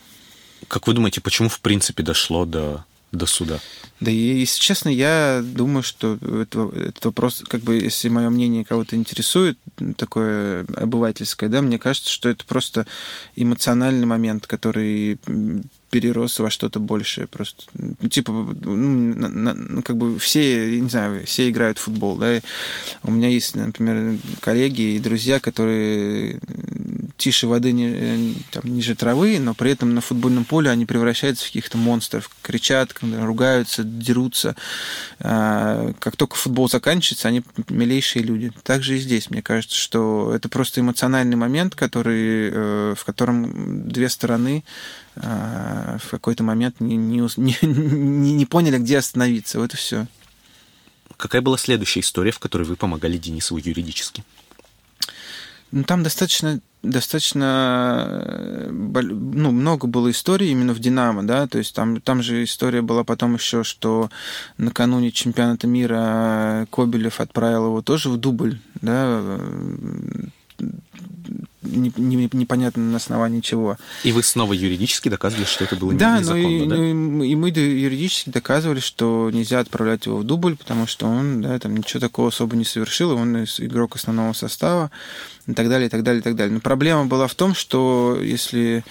[0.68, 3.60] Как вы думаете, почему в принципе дошло до до суда?
[4.00, 8.64] Да и, если честно, я думаю, что это, этот вопрос, как бы, если мое мнение
[8.64, 9.58] кого-то интересует,
[9.96, 12.86] такое обывательское, да, мне кажется, что это просто
[13.36, 15.18] эмоциональный момент, который
[15.90, 17.64] перерос во что-то большее просто.
[18.08, 22.40] Типа, ну, на, на, ну, как бы все, не знаю, все играют в футбол, да.
[23.02, 26.40] У меня есть, например, коллеги и друзья, которые
[27.22, 31.48] тише воды, не, там, ниже травы, но при этом на футбольном поле они превращаются в
[31.48, 34.56] каких-то монстров, кричат, ругаются, дерутся.
[35.20, 38.52] А, как только футбол заканчивается, они милейшие люди.
[38.64, 44.08] Также и здесь, мне кажется, что это просто эмоциональный момент, который, э, в котором две
[44.08, 44.64] стороны
[45.14, 49.60] а, в какой-то момент не, не, не, не поняли, где остановиться.
[49.60, 50.08] Вот и все.
[51.16, 54.24] Какая была следующая история, в которой вы помогали Денисову юридически?
[55.72, 62.00] Ну, там достаточно достаточно ну, много было историй именно в Динамо, да, то есть там,
[62.00, 64.10] там же история была потом еще, что
[64.58, 69.38] накануне чемпионата мира Кобелев отправил его тоже в дубль, да,
[71.62, 73.76] не, не, непонятно на основании чего.
[74.04, 76.76] И вы снова юридически доказывали, что это было да, незаконно, ну и, да?
[76.76, 81.58] Ну, и мы юридически доказывали, что нельзя отправлять его в дубль, потому что он да,
[81.58, 84.90] там ничего такого особо не совершил, он игрок основного состава
[85.46, 86.54] и так далее, и так далее, и так далее.
[86.54, 88.84] Но проблема была в том, что если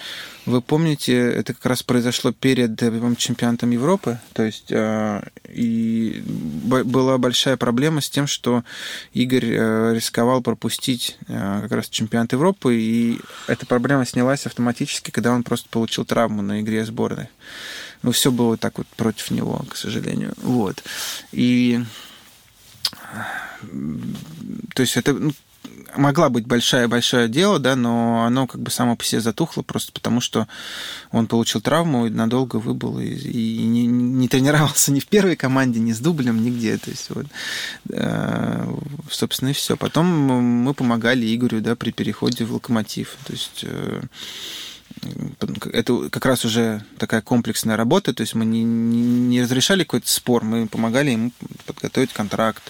[0.44, 2.78] вы помните, это как раз произошло перед
[3.16, 8.64] чемпионатом Европы, то есть э, и была большая проблема с тем, что
[9.12, 15.32] Игорь э, рисковал пропустить э, как раз чемпионат Европы, и эта проблема снялась автоматически, когда
[15.32, 17.28] он просто получил травму на игре сборной.
[18.02, 20.34] Ну, все было так вот против него, к сожалению.
[20.38, 20.82] Вот.
[21.30, 21.80] И
[24.74, 25.32] то есть это ну,
[25.96, 30.20] могла быть большая-большое дело, да, но оно как бы само по себе затухло просто потому,
[30.20, 30.46] что
[31.10, 35.80] он получил травму и надолго выбыл и, и не, не тренировался ни в первой команде,
[35.80, 36.78] ни с дублем, нигде.
[36.78, 37.26] То есть вот,
[37.90, 38.74] э,
[39.10, 39.76] собственно, и все.
[39.76, 43.16] Потом мы помогали Игорю, да, при переходе в локомотив.
[43.26, 44.02] То есть э,
[45.72, 50.10] это как раз уже такая комплексная работа, то есть мы не, не, не разрешали какой-то
[50.10, 51.32] спор, мы помогали ему
[51.66, 52.62] подготовить контракт,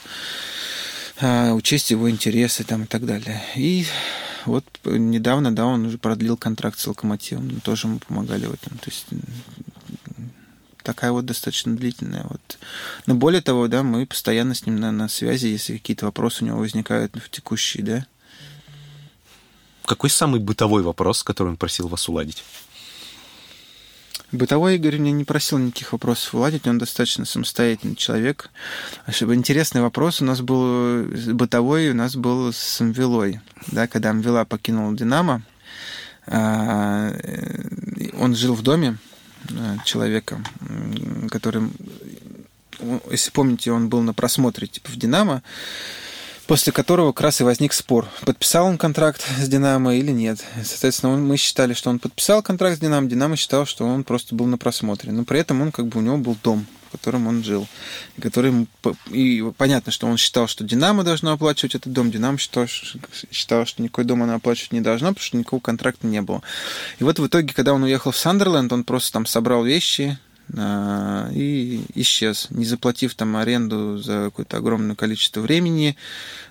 [1.22, 3.42] учесть его интересы там, и так далее.
[3.56, 3.87] И
[4.46, 8.78] вот недавно, да, он уже продлил контракт с Локомотивом, тоже мы помогали в этом.
[8.78, 9.06] То есть
[10.82, 12.24] такая вот достаточно длительная.
[12.28, 12.58] Вот.
[13.06, 16.46] Но более того, да, мы постоянно с ним на, на связи, если какие-то вопросы у
[16.46, 18.06] него возникают в текущие, да.
[19.85, 22.42] Какой самый бытовой вопрос, который он просил вас уладить?
[24.32, 28.50] Бытовой Игорь мне не просил никаких вопросов уладить, он достаточно самостоятельный человек.
[29.08, 33.40] Чтобы интересный вопрос у нас был бытовой, у нас был с Мвилой.
[33.66, 35.42] Да, когда Мвила покинул Динамо,
[36.26, 37.12] а,
[38.18, 38.96] он жил в доме
[39.50, 40.42] а, человека,
[41.30, 41.68] который,
[43.10, 45.42] если помните, он был на просмотре типа в Динамо,
[46.46, 50.44] после которого как раз и возник спор, подписал он контракт с Динамо или нет.
[50.64, 54.46] Соответственно, мы считали, что он подписал контракт с Динамо, Динамо считал, что он просто был
[54.46, 55.12] на просмотре.
[55.12, 57.66] Но при этом он как бы у него был дом, в котором он жил.
[58.20, 58.66] Который,
[59.11, 62.11] и понятно, что он считал, что Динамо должно оплачивать этот дом.
[62.11, 62.66] Динамо считал,
[63.31, 66.42] считал, что никакой дом она оплачивать не должна, потому что никакого контракта не было.
[66.98, 70.18] И вот в итоге, когда он уехал в Сандерленд, он просто там собрал вещи,
[70.55, 75.96] и исчез, не заплатив там аренду за какое-то огромное количество времени,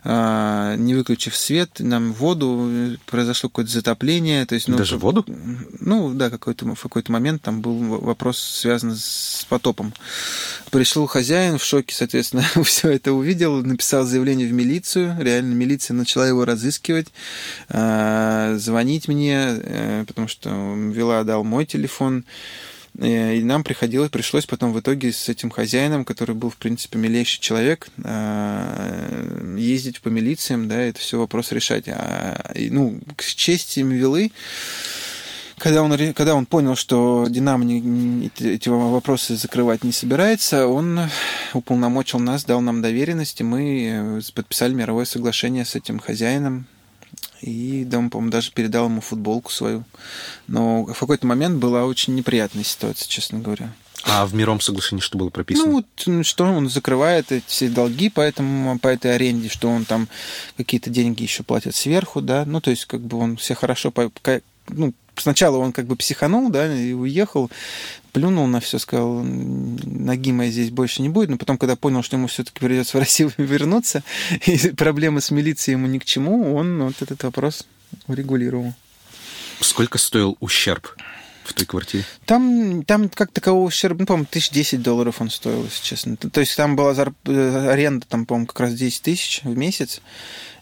[0.04, 4.46] а, не выключив свет, нам воду, произошло какое-то затопление.
[4.46, 5.24] То есть, ну, Даже воду?
[5.80, 9.94] Ну, да, какой-то, в какой-то момент там был вопрос связан с потопом.
[10.72, 16.28] Пришел хозяин в шоке, соответственно, все это увидел, написал заявление в милицию, реально милиция начала
[16.28, 17.08] его разыскивать,
[17.70, 22.26] а, звонить мне, э, потому что Вела дал мой телефон,
[23.00, 27.40] и нам приходилось, пришлось потом в итоге с этим хозяином, который был, в принципе, милейший
[27.40, 31.86] человек, э, ездить по милициям, да, это все вопрос решать.
[31.88, 34.32] А, ну, к чести Мивилы,
[35.58, 41.00] когда он, когда он понял, что Динамо не, эти вопросы закрывать не собирается, он
[41.54, 46.66] уполномочил нас, дал нам доверенность, и мы э, подписали мировое соглашение с этим хозяином,
[47.42, 49.84] и он, по-моему, даже передал ему футболку свою.
[50.48, 53.74] Но в какой-то момент была очень неприятная ситуация, честно говоря.
[54.04, 55.84] А в мировом соглашении что было прописано?
[56.06, 60.08] Ну, что он закрывает эти все долги по, этому, по этой аренде, что он там
[60.58, 63.94] какие-то деньги еще платит сверху, да, ну, то есть, как бы он все хорошо,
[64.70, 67.52] ну, сначала он как бы психанул, да, и уехал,
[68.12, 72.18] плюнул на все, сказал, ноги моей здесь больше не будет, но потом, когда понял, что
[72.18, 74.04] ему все-таки придется в Россию вернуться,
[74.46, 77.66] и проблемы с милицией ему ни к чему, он вот этот вопрос
[78.08, 78.74] урегулировал.
[79.60, 80.96] Сколько стоил ущерб
[81.44, 82.06] в той квартире?
[82.26, 86.18] Там, там как такового ущерба, ну, по-моему, тысяч десять долларов он стоил, если честно.
[86.18, 87.16] То есть там была зарп...
[87.26, 90.02] Э, аренда, там, по-моему, как раз 10 тысяч в месяц,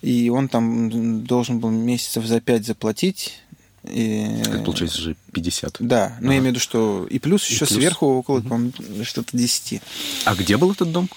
[0.01, 3.41] и он там должен был месяцев за пять заплатить,
[3.89, 4.41] и...
[4.41, 5.77] Это получается уже 50.
[5.79, 6.33] Да, но ага.
[6.33, 7.77] я имею в виду, что и плюс и еще плюс.
[7.77, 8.71] сверху около, угу.
[9.03, 9.81] что-то 10.
[10.25, 11.09] А где был этот дом?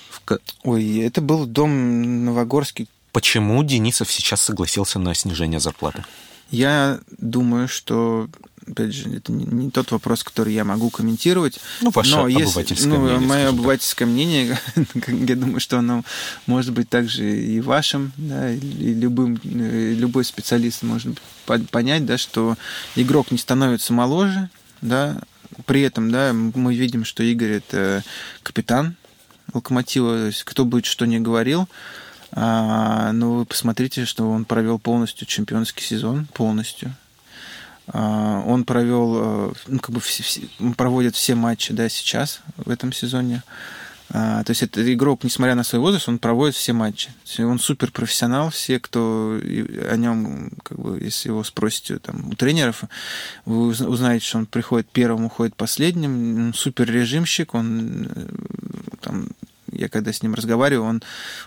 [0.65, 2.89] Ой, это был дом Новогорский.
[3.13, 6.05] Почему Денисов сейчас согласился на снижение зарплаты?
[6.51, 8.29] Я думаю, что
[8.67, 11.61] опять же, это не, не тот вопрос, который я могу комментировать.
[11.81, 13.29] Ну, ваше но обывательское ну, мнение.
[13.29, 14.15] Мое обывательское так.
[14.15, 14.59] мнение,
[15.27, 16.03] я думаю, что оно
[16.47, 21.21] может быть также и вашим, да, и любым, э, любой специалист может
[21.71, 22.57] понять, да, что
[22.97, 25.21] игрок не становится моложе, да,
[25.67, 28.03] при этом, да, мы видим, что Игорь это
[28.43, 28.97] капитан
[29.53, 31.69] Локомотива, то есть кто будет что ни говорил,
[32.33, 36.95] а, но вы посмотрите, что он провел полностью чемпионский сезон, полностью.
[37.89, 40.43] А, он провел, э, ну, как бы все,
[40.77, 43.43] проводит все матчи, да, сейчас в этом сезоне.
[44.15, 47.11] А, то есть это игрок, несмотря на свой возраст, он проводит все матчи.
[47.39, 48.51] Он супер профессионал.
[48.51, 52.85] Все, кто о нем, как бы, если его спросите там, у тренеров,
[53.47, 56.47] вы узнаете, что он приходит первым, уходит последним.
[56.49, 58.27] Он супер режимщик, он э,
[59.01, 59.29] там
[59.73, 61.03] я когда с ним разговариваю, он, он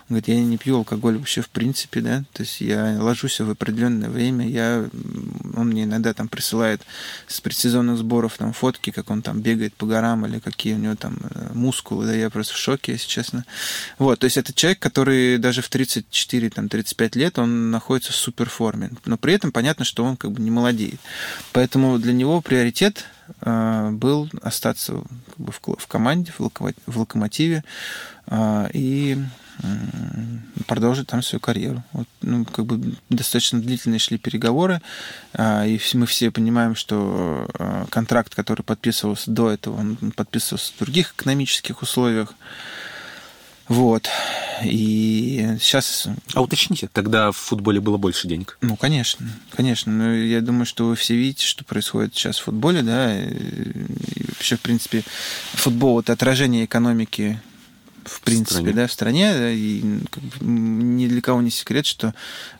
[0.08, 4.08] говорит, я не пью алкоголь вообще в принципе, да, то есть я ложусь в определенное
[4.08, 4.88] время, я,
[5.54, 6.82] он мне иногда там присылает
[7.26, 10.96] с предсезонных сборов там фотки, как он там бегает по горам или какие у него
[10.96, 13.44] там э, мускулы, да, я просто в шоке, если честно.
[13.98, 18.16] Вот, то есть это человек, который даже в 34, там, 35 лет, он находится в
[18.16, 21.00] суперформе, но при этом понятно, что он как бы не молодеет.
[21.52, 23.04] Поэтому для него приоритет
[23.40, 25.02] был остаться
[25.36, 27.64] в команде, в локомотиве,
[28.26, 29.18] а, и
[30.66, 31.82] продолжить там свою карьеру.
[31.92, 34.82] Вот, ну, как бы достаточно длительные шли переговоры,
[35.32, 37.48] а, и мы все понимаем, что
[37.90, 42.34] контракт, который подписывался до этого, он подписывался в других экономических условиях.
[43.68, 44.08] Вот.
[44.64, 46.08] И сейчас...
[46.34, 48.58] А уточните, тогда в футболе было больше денег?
[48.60, 49.92] Ну, конечно, конечно.
[49.92, 54.56] Но я думаю, что вы все видите, что происходит сейчас в футболе, да, и вообще,
[54.56, 55.02] в принципе,
[55.52, 57.40] футбол— это отражение экономики
[58.06, 58.72] в принципе, стране.
[58.72, 62.14] да, в стране, да, и как бы, ни для кого не секрет, что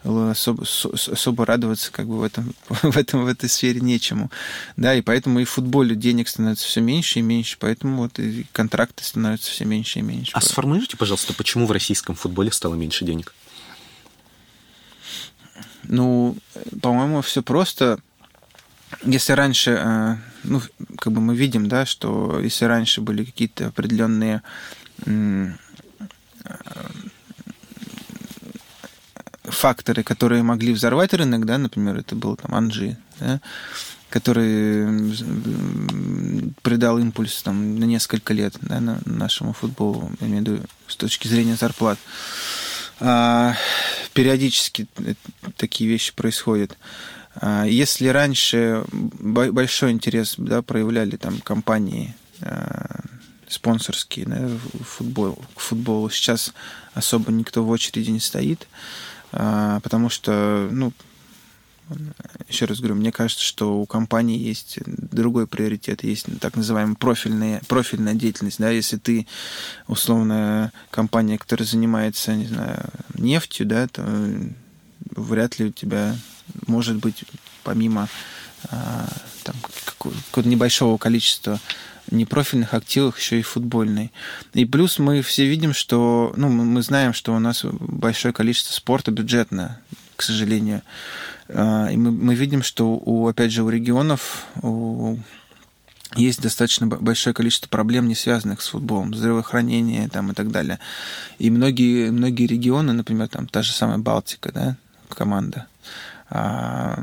[0.04, 4.30] особо, со- особо радоваться как бы в этом, в этом, в этой сфере нечему,
[4.76, 8.46] да, и поэтому и в футболе денег становится все меньше и меньше, поэтому вот и
[8.52, 10.32] контракты становятся все меньше и меньше.
[10.34, 13.34] А сформулируйте, пожалуйста, почему в российском футболе стало меньше денег?
[15.84, 16.36] Ну,
[16.82, 17.98] по-моему, все просто.
[19.04, 20.60] Если раньше, э, ну,
[20.98, 24.85] как бы мы видим, да, что если раньше были какие-то определенные э,
[29.44, 33.40] факторы, которые могли взорвать рынок, да, например, это был там Анжи, да,
[34.10, 35.14] который
[36.62, 40.96] придал импульс там на несколько лет да, на- нашему футболу, я имею в виду с
[40.96, 41.98] точки зрения зарплат.
[42.98, 43.54] А,
[44.14, 45.14] периодически э,
[45.58, 46.76] такие вещи происходят.
[47.34, 53.00] А, Если раньше бо- большой интерес да, проявляли там компании а,
[53.48, 54.48] спонсорские да,
[54.84, 56.52] футбол, к футболу, сейчас
[56.94, 58.66] особо никто в очереди не стоит,
[59.32, 60.92] а, потому что, ну,
[62.48, 67.62] еще раз говорю, мне кажется, что у компании есть другой приоритет, есть так называемая профильная,
[67.68, 68.58] профильная деятельность.
[68.58, 68.70] Да?
[68.70, 69.26] Если ты,
[69.86, 74.04] условно, компания, которая занимается, не знаю, нефтью, да, то
[75.14, 76.16] вряд ли у тебя
[76.66, 77.24] может быть
[77.62, 78.08] помимо
[78.70, 79.08] а,
[79.44, 81.60] там, какого- какого-то небольшого количества
[82.10, 84.12] непрофильных активов еще и футбольный.
[84.54, 89.10] И плюс мы все видим, что, ну, мы знаем, что у нас большое количество спорта
[89.10, 89.80] бюджетное,
[90.16, 90.82] к сожалению.
[91.48, 95.16] А, И мы, мы видим, что у, опять же, у регионов у-
[96.14, 100.78] есть достаточно большое количество проблем, не связанных с футболом, здравоохранение там, и так далее.
[101.38, 104.76] И многие, многие регионы, например, там та же самая Балтика, да,
[105.08, 105.66] команда,
[106.30, 107.02] а,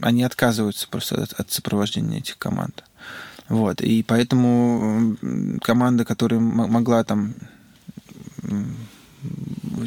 [0.00, 2.84] они отказываются просто от, от сопровождения этих команд.
[3.50, 3.80] Вот.
[3.80, 5.16] И поэтому
[5.60, 7.34] команда, которая могла там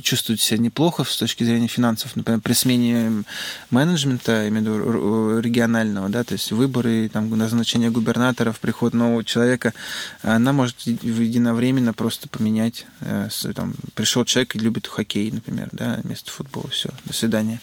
[0.02, 3.24] чувствовать себя неплохо с точки зрения финансов, например, при смене
[3.72, 9.74] менеджмента, виду р- регионального, да, то есть выборы, там, назначение губернаторов, приход нового человека,
[10.22, 16.30] она может единовременно просто поменять, э, там, пришел человек и любит хоккей, например, да, вместо
[16.30, 17.62] футбола, все, до свидания.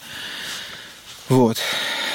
[1.30, 1.58] Вот.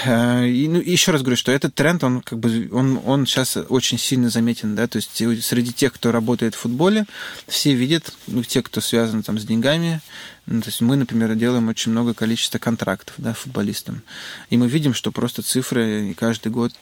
[0.06, 3.58] Э, И, ну, еще раз говорю, что этот тренд, он как бы, он, он сейчас
[3.58, 7.06] очень сильно заметен, да, то есть среди тех, кто работает в футболе,
[7.48, 10.02] все видят, ну, те, кто связан там с деньгами,
[10.48, 14.02] ну, то есть мы, например, делаем очень много количества контрактов, да, футболистам,
[14.50, 16.74] и мы видим, что просто цифры каждый год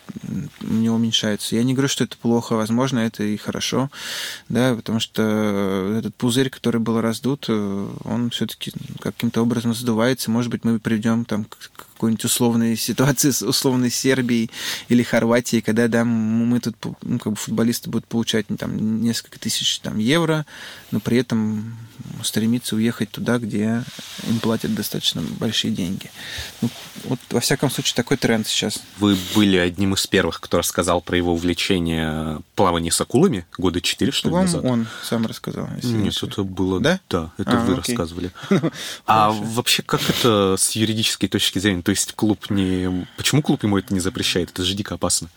[0.59, 1.55] не уменьшаются.
[1.55, 3.91] Я не говорю, что это плохо, возможно, это и хорошо,
[4.49, 10.49] да, потому что этот пузырь, который был раздут, э, он все-таки каким-то образом сдувается, может
[10.51, 14.49] быть, мы придем там к какой-нибудь условной ситуации с условной Сербией
[14.89, 19.39] или Хорватией, когда да, мы тут, ну, как бы футболисты будут получать ну, там несколько
[19.39, 20.45] тысяч там, евро,
[20.91, 21.75] но при этом
[22.23, 23.83] стремиться уехать туда, где
[24.27, 26.09] им платят достаточно большие деньги.
[26.61, 26.69] Ну,
[27.05, 28.81] вот, во всяком случае, такой тренд сейчас.
[28.97, 34.11] Вы были одним из первых, кто рассказал про его увлечение плаванием с акулами года 4,
[34.11, 34.63] что ли, назад.
[34.65, 35.67] он сам рассказал.
[35.67, 36.17] не Нет, ошибаюсь.
[36.33, 36.79] это было...
[36.79, 36.99] Да?
[37.09, 37.95] Да, это А, вы окей.
[37.95, 38.31] рассказывали.
[39.05, 41.81] А вообще, как это с юридической точки зрения?
[41.84, 43.07] То есть клуб не...
[43.17, 44.51] Почему клуб ему это не запрещает?
[44.51, 45.29] Это же дико опасно.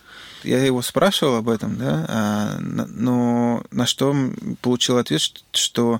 [0.43, 4.15] Я его спрашивал об этом, да, а, но на что
[4.61, 5.21] получил ответ,
[5.51, 5.99] что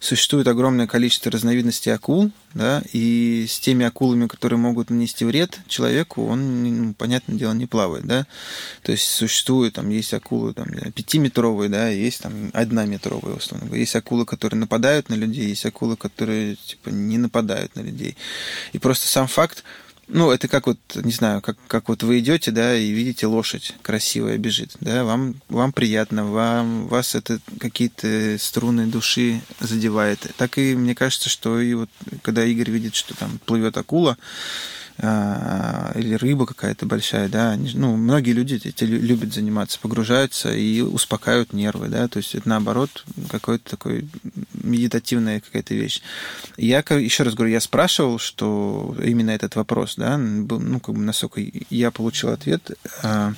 [0.00, 6.26] существует огромное количество разновидностей акул, да, и с теми акулами, которые могут нанести вред человеку,
[6.26, 8.26] он, ну, понятное дело, не плавает, да.
[8.82, 13.80] То есть существует, там, есть акулы там, пятиметровые, да, есть там однометровые, условно говоря.
[13.80, 18.16] Есть акулы, которые нападают на людей, есть акулы, которые, типа, не нападают на людей.
[18.72, 19.62] И просто сам факт,
[20.08, 23.74] ну, это как вот, не знаю, как, как вот вы идете, да, и видите лошадь
[23.82, 30.26] красивая бежит, да, вам, вам приятно, вам, вас это какие-то струны души задевает.
[30.36, 31.90] Так и мне кажется, что и вот,
[32.22, 34.16] когда Игорь видит, что там плывет акула,
[34.98, 40.80] или рыба какая-то большая, да, они, ну, многие люди эти лю- любят заниматься, погружаются и
[40.80, 44.08] успокаивают нервы, да, то есть это наоборот какой-то такой
[44.54, 46.00] медитативная какая-то вещь.
[46.56, 51.42] Я еще раз говорю, я спрашивал, что именно этот вопрос, да, ну, как бы, насколько
[51.68, 52.70] я получил ответ,
[53.02, 53.34] а,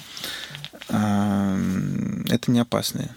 [0.88, 1.58] а,
[2.28, 3.10] это не опасная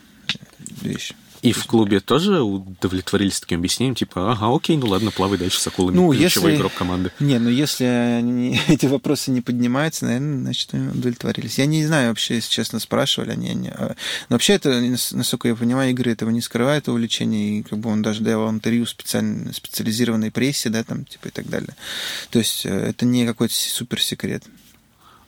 [0.82, 1.14] вещь.
[1.42, 5.66] И в клубе тоже удовлетворились таким объяснением, типа, ага, окей, ну ладно, плавай дальше с
[5.68, 7.12] акулами, Ну, ключевой если- игрок команды.
[7.20, 11.58] Не, ну если они- эти вопросы не поднимаются, наверное, значит, удовлетворились.
[11.58, 13.50] Я не знаю вообще, если честно, спрашивали они.
[13.50, 13.96] они- а,
[14.30, 17.90] Но вообще это, нас- насколько я понимаю, Игорь этого не скрывает, увлечение, и как бы
[17.90, 21.76] он даже давал интервью специально, специализированной прессе, да, там, типа и так далее.
[22.30, 24.44] То есть э, это не какой-то суперсекрет.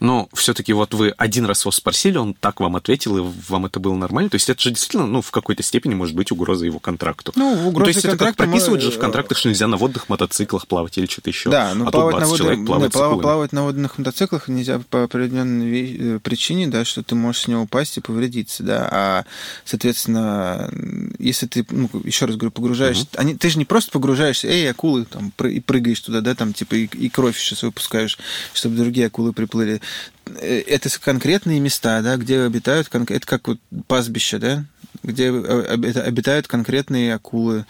[0.04, 3.80] Но все-таки вот вы один раз его спросили, он так вам ответил, и вам это
[3.80, 4.30] было нормально.
[4.30, 7.32] То есть это же действительно, ну, в какой-то степени может быть угроза его контракту.
[7.38, 10.10] Ну, угроза то есть это как прописывают мы- же в контрактах, что нельзя на водных
[10.10, 11.50] мотоциклах плавать или что-то еще.
[11.50, 15.06] Да, но а плавать, на водных, плавает да, плав- плавать на водных мотоциклах нельзя по
[15.06, 19.26] определенной э, причине, да, что ты можешь с него упасть и повредиться, да, а,
[19.64, 20.70] соответственно,
[21.18, 25.06] если ты, ну, еще раз говорю, погружаешься, они, ты же не просто погружаешься, эй, акулы,
[25.06, 28.18] там, и прыгаешь туда, да, там, типа, и, и кровь сейчас выпускаешь,
[28.54, 29.82] чтобы другие акулы приплыли.
[30.26, 34.66] Э, Это конкретные места, да, где обитают, это как вот пастбище, да,
[35.02, 37.66] где обит- обитают конкретные акулы,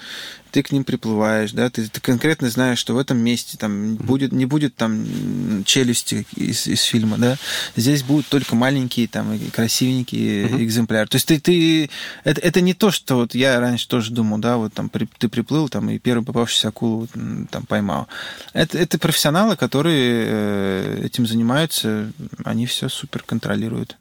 [0.52, 4.32] ты к ним приплываешь, да, ты, ты конкретно знаешь, что в этом месте там будет,
[4.32, 7.38] не будет там челюсти из, из фильма, да,
[7.76, 11.08] здесь будут только маленькие там и красивенькие экземпляры.
[11.08, 11.90] То есть ты, ты
[12.24, 15.28] это, это не то, что вот я раньше тоже думал, да, вот там при- ты
[15.28, 18.08] приплыл там и первую попавшуюся акулу вот, там поймал.
[18.54, 22.12] Это, это профессионалы, которые э, этим занимаются,
[22.44, 23.98] они все супер контролируют.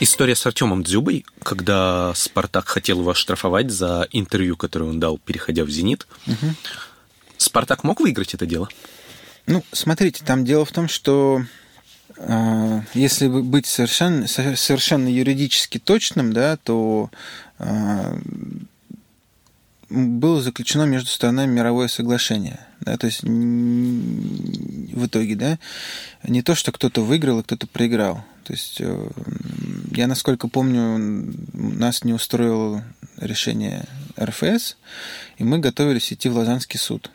[0.00, 5.64] История с Артемом Дзюбой, когда Спартак хотел его оштрафовать за интервью, которое он дал, переходя
[5.64, 6.06] в «Зенит».
[7.36, 8.68] Спартак мог выиграть это дело?
[9.46, 11.42] Ну, смотрите, там дело в том, что
[12.16, 17.10] э, если бы быть совершенно, со- совершенно юридически точным, да, то
[17.58, 18.20] э,
[19.88, 22.60] было заключено между сторонами мировое соглашение.
[22.80, 25.58] Да, то есть в итоге, да,
[26.24, 28.24] не то, что кто-то выиграл, а кто-то проиграл.
[28.44, 29.08] То есть э,
[29.98, 32.84] я, насколько помню, нас не устроило
[33.16, 33.84] решение
[34.16, 34.76] РФС,
[35.38, 37.10] и мы готовились идти в Лозаннский суд.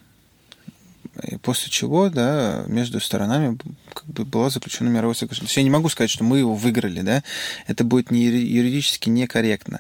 [1.22, 3.58] И после чего, да, между сторонами
[3.94, 5.46] как бы было заключено мировое соглашение.
[5.46, 7.24] То есть я не могу сказать, что мы его выиграли, да,
[7.68, 9.80] это будет не юри- юридически некорректно.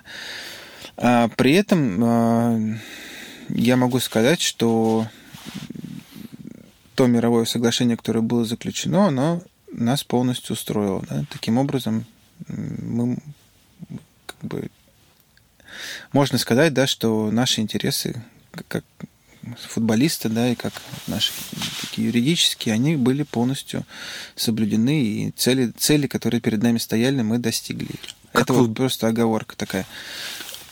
[0.95, 2.59] А при этом а,
[3.49, 5.07] я могу сказать, что
[6.95, 9.41] то мировое соглашение, которое было заключено, оно
[9.73, 11.03] нас полностью устроило.
[11.09, 11.25] Да?
[11.29, 12.05] Таким образом,
[12.47, 13.17] мы
[14.25, 14.69] как бы
[16.11, 18.23] можно сказать, да, что наши интересы
[18.67, 18.83] как-
[19.67, 20.71] футболиста, да, и как
[21.07, 21.31] наши
[21.81, 23.83] такие юридические, они были полностью
[24.35, 27.89] соблюдены, и цели, цели, которые перед нами стояли, мы достигли.
[28.31, 29.85] Как Это вы- вот просто оговорка такая.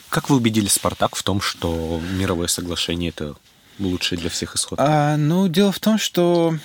[0.08, 3.34] Как вы убедили Спартак в том, что мировое соглашение это
[3.78, 4.78] лучший для всех исход?
[4.80, 6.56] А, ну, дело в том, что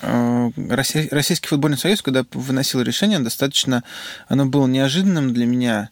[0.00, 3.82] Российский футбольный союз, когда выносил решение, достаточно,
[4.28, 5.90] оно было неожиданным для меня,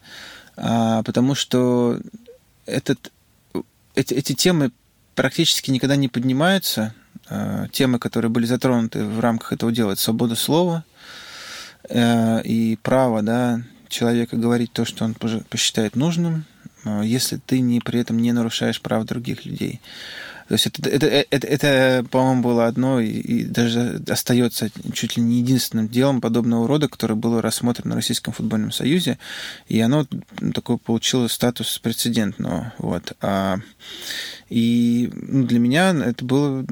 [0.57, 1.99] а, потому что
[2.67, 3.13] этот,
[3.95, 4.71] эти, эти темы
[5.15, 6.95] практически никогда не поднимаются.
[7.29, 10.85] А, Темы, которые были затронуты в рамках этого дела, это свобода слова
[11.89, 16.45] э, и право да, человека говорить то, что он посчитает нужным,
[16.85, 19.81] э, если ты не, при этом не нарушаешь прав других людей.
[20.49, 25.23] То есть это, это, это, это, по-моему, было одно и, и даже остается чуть ли
[25.23, 29.19] не единственным делом подобного рода, которое было рассмотрено в Российском футбольном союзе,
[29.67, 30.07] и оно
[30.55, 32.73] такой получило статус прецедентного.
[32.79, 33.13] Вот.
[33.21, 33.59] А,
[34.49, 36.65] и ну, для меня это было,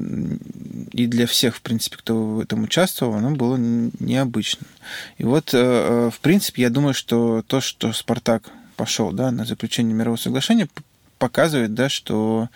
[0.91, 4.67] и для всех, в принципе, кто в этом участвовал, оно было необычным.
[5.17, 9.93] И вот, э, в принципе, я думаю, что то, что Спартак пошел да, на заключение
[9.93, 10.69] мирового соглашения,
[11.17, 12.49] показывает, да, что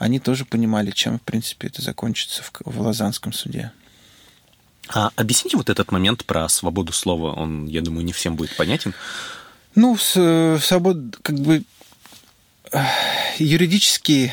[0.00, 3.70] они тоже понимали, чем, в принципе, это закончится в, в Лозаннском суде.
[4.88, 8.94] А объясните вот этот момент про свободу слова, он, я думаю, не всем будет понятен.
[9.74, 11.62] Ну, свобода, как бы
[13.38, 14.32] юридически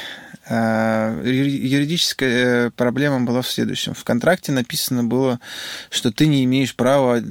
[0.49, 3.93] юридическая проблема была в следующем.
[3.93, 5.41] В контракте написано было,
[5.89, 7.21] что ты не имеешь права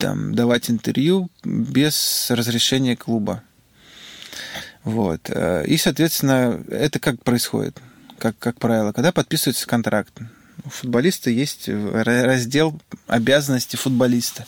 [0.00, 3.44] там, давать интервью без разрешения клуба.
[4.84, 5.30] Вот.
[5.66, 7.78] И, соответственно, это как происходит?
[8.18, 10.12] Как, как правило, когда подписывается контракт,
[10.64, 14.46] у футболиста есть раздел обязанности футболиста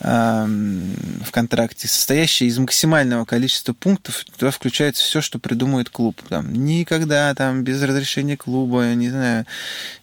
[0.00, 4.24] в контракте, состоящий из максимального количества пунктов.
[4.38, 6.20] Туда включается все, что придумает клуб.
[6.28, 9.46] Там, никогда там без разрешения клуба, не знаю,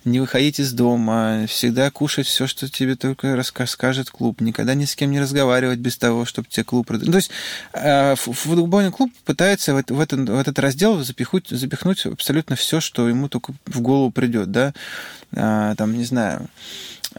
[0.03, 4.95] не выходить из дома, всегда кушать все, что тебе только расскажет клуб, никогда ни с
[4.95, 6.87] кем не разговаривать без того, чтобы тебе клуб...
[6.87, 7.31] То есть
[8.17, 13.53] футбольный клуб пытается в, этот, в этот раздел запихнуть, запихнуть абсолютно все, что ему только
[13.65, 14.73] в голову придет, да,
[15.31, 16.47] там, не знаю,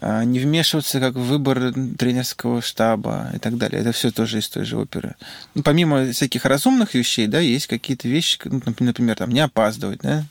[0.01, 3.81] не вмешиваться как в выбор тренерского штаба и так далее.
[3.81, 5.15] Это все тоже из той же оперы.
[5.55, 10.23] Ну, помимо всяких разумных вещей, да, есть какие-то вещи, ну, например, там, не опаздывать, да,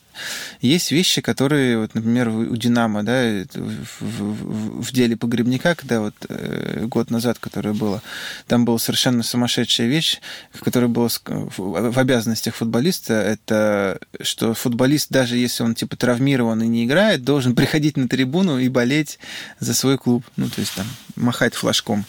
[0.61, 6.15] Есть вещи, которые, вот, например, у «Динамо», да, в, в, в деле погребника, когда вот
[6.29, 8.03] э, год назад, которое было,
[8.47, 10.21] там была совершенно сумасшедшая вещь,
[10.61, 16.85] которая была в обязанностях футболиста, это что футболист, даже если он типа травмирован и не
[16.85, 19.19] играет, должен приходить на трибуну и болеть
[19.61, 20.25] за свой клуб.
[20.37, 20.87] Ну, то есть там
[21.17, 22.05] махать флажком.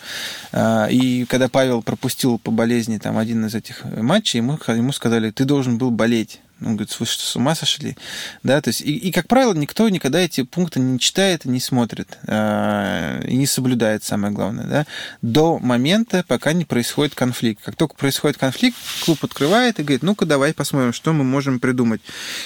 [0.51, 5.31] А, и когда Павел пропустил по болезни там один из этих матчей, ему, ему сказали,
[5.31, 6.39] ты должен был болеть.
[6.61, 7.95] Он говорит, вы что, с ума сошли?
[8.43, 11.59] Да, то есть, и, и, как правило, никто никогда эти пункты не читает и не
[11.59, 14.85] смотрит, э, и не соблюдает, самое главное, да,
[15.21, 17.63] до момента, пока не происходит конфликт.
[17.63, 22.01] Как только происходит конфликт, клуб открывает и говорит, ну-ка, давай посмотрим, что мы можем придумать.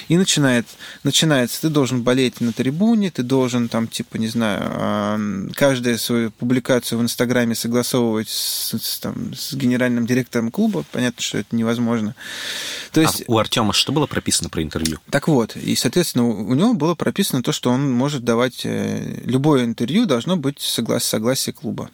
[0.08, 0.66] И начинает,
[1.04, 6.30] начинается, ты должен болеть на трибуне, ты должен там, типа, не знаю, э, каждую свою
[6.32, 10.84] публикацию в Инстаграме согласовывать с, с, там, с генеральным директором клуба.
[10.92, 12.14] Понятно, что это невозможно.
[12.92, 13.22] То есть...
[13.22, 14.98] А у Артема что было было прописано про интервью?
[15.10, 18.62] Так вот, и, соответственно, у него было прописано то, что он может давать...
[18.64, 21.04] Э, любое интервью должно быть соглас...
[21.04, 21.88] согласие клуба.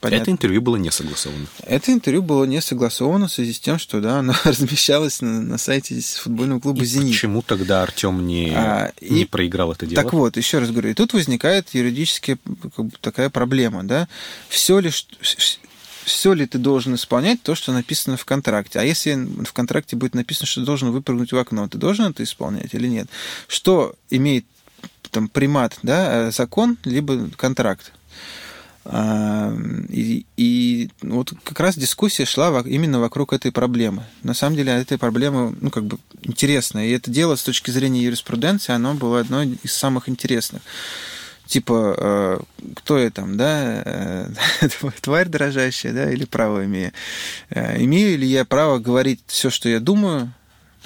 [0.00, 0.22] Понятно.
[0.22, 1.46] Это интервью было не согласовано.
[1.64, 5.58] Это интервью было не согласовано в связи с тем, что да, оно размещалось на, на
[5.58, 7.14] сайте футбольного клуба «Зенит».
[7.14, 10.02] Почему тогда Артем не, а, не и, проиграл это дело?
[10.02, 12.38] Так вот, еще раз говорю, и тут возникает юридически
[12.76, 14.08] как бы, такая проблема, да,
[14.48, 14.90] все ли,
[16.08, 18.80] все ли ты должен исполнять то, что написано в контракте.
[18.80, 22.22] А если в контракте будет написано, что ты должен выпрыгнуть в окно, ты должен это
[22.22, 23.08] исполнять или нет?
[23.46, 24.44] Что имеет
[25.10, 27.92] там примат, да, закон, либо контракт?
[28.90, 34.04] И, и вот как раз дискуссия шла именно вокруг этой проблемы.
[34.22, 36.86] На самом деле, эта проблема, ну, как бы интересная.
[36.86, 40.62] И это дело с точки зрения юриспруденции, оно было одной из самых интересных
[41.48, 42.38] типа, э,
[42.76, 44.28] кто я там, да, э,
[45.00, 46.92] тварь дрожащая, да, или право имею.
[47.50, 50.32] Э, имею ли я право говорить все, что я думаю,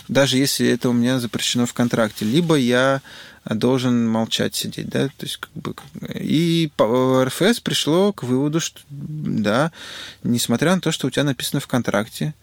[0.09, 3.03] даже если это у меня запрещено в контракте, либо я
[3.45, 5.75] должен молчать сидеть, да, то есть как бы
[6.15, 9.73] и РФС пришло к выводу, что да,
[10.23, 12.35] несмотря на то, что у тебя написано в контракте,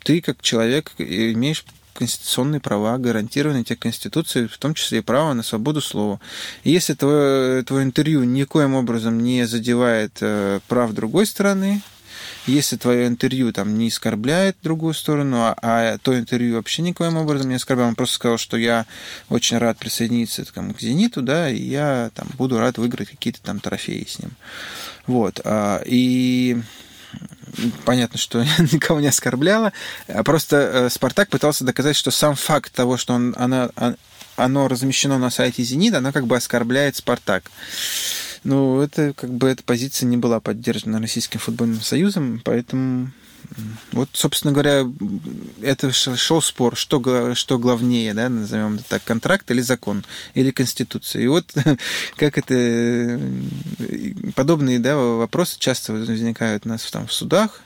[0.00, 1.64] ты как человек имеешь
[1.96, 6.20] конституционные права, гарантированные тебе Конституцией, в том числе и право на свободу слова.
[6.64, 11.82] И если твое, твое интервью никоим образом не задевает э, прав другой стороны,
[12.46, 17.48] если твое интервью там не оскорбляет другую сторону, а, а то интервью вообще никоим образом
[17.48, 18.86] не оскорбляет, он просто сказал, что я
[19.28, 23.58] очень рад присоединиться там, к «Зениту», да, и я там буду рад выиграть какие-то там
[23.60, 24.30] трофеи с ним.
[25.06, 25.40] Вот.
[25.44, 26.60] А, и
[27.84, 28.42] понятно, что
[28.72, 29.72] никого не оскорбляла.
[30.08, 33.70] А просто э, Спартак пытался доказать, что сам факт того, что он, она,
[34.36, 37.50] оно размещено на сайте «Зенит», оно как бы оскорбляет «Спартак».
[38.44, 43.10] Ну, это как бы эта позиция не была поддержана Российским футбольным союзом, поэтому
[43.92, 44.84] вот, собственно говоря,
[45.62, 51.22] это шел спор, что, что главнее, да, назовем это так, контракт или закон, или конституция.
[51.22, 51.52] И вот
[52.16, 53.20] как это,
[54.34, 57.62] подобные да, вопросы часто возникают у нас там в судах,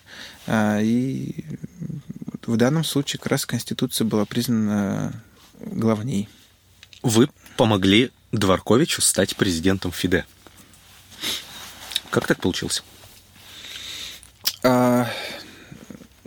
[0.46, 1.44] а, и
[2.46, 5.22] в данном случае как раз конституция была признана
[5.60, 6.28] главней.
[7.02, 10.24] Вы помогли Дворковичу стать президентом ФИДЕ.
[12.10, 12.82] Как так получилось?
[14.62, 15.08] А,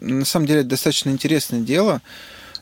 [0.04, 2.01] на самом деле достаточно интересное дело.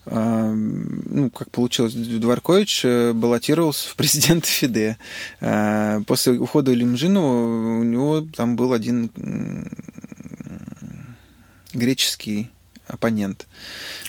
[0.05, 4.97] А, ну, как получилось, Дворкович э, баллотировался в президент ФИДЕ.
[5.41, 9.11] А, после ухода Лимжинова у него там был один
[11.73, 12.49] греческий
[12.91, 13.47] оппонент.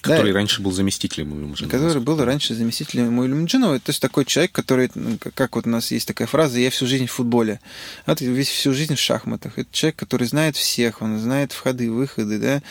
[0.01, 1.70] Который да, раньше был заместителем Илюмджинова.
[1.70, 3.78] Который был раньше заместителем Илюмджинова.
[3.78, 6.87] То есть такой человек, который, ну, как вот у нас есть такая фраза, я всю
[6.87, 7.61] жизнь в футболе.
[8.07, 9.59] Вот весь всю жизнь в шахматах.
[9.59, 12.62] Это человек, который знает всех, он знает входы, выходы, да.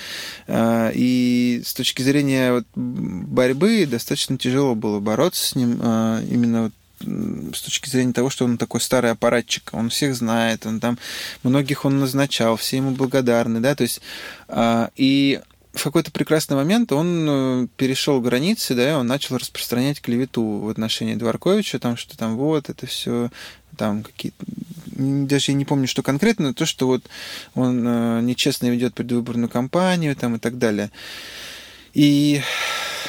[0.48, 6.64] А, и с точки зрения вот борьбы достаточно тяжело было бороться с ним а, именно
[6.64, 6.74] вот
[7.56, 10.98] с точки зрения того, что он такой старый аппаратчик, он всех знает, он там
[11.44, 14.02] многих он назначал, все ему благодарны, да, то есть
[14.48, 15.40] а, и
[15.74, 21.16] в какой-то прекрасный момент он э, перешел границы, да, он начал распространять клевету в отношении
[21.16, 23.30] Дворковича, там, что там вот это все,
[23.78, 24.46] там какие-то
[25.02, 27.04] даже я не помню, что конкретно, но то, что вот
[27.56, 30.92] он э, нечестно ведет предвыборную кампанию там и так далее.
[31.94, 32.42] И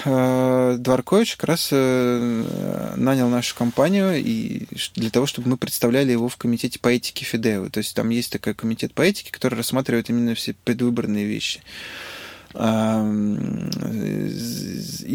[0.04, 6.28] э, Дворкович как раз э, нанял нашу компанию и для того, чтобы мы представляли его
[6.28, 7.68] в комитете по этике Фидео.
[7.68, 11.60] То есть там есть такой комитет по этике, который рассматривает именно все предвыборные вещи.
[12.54, 12.58] И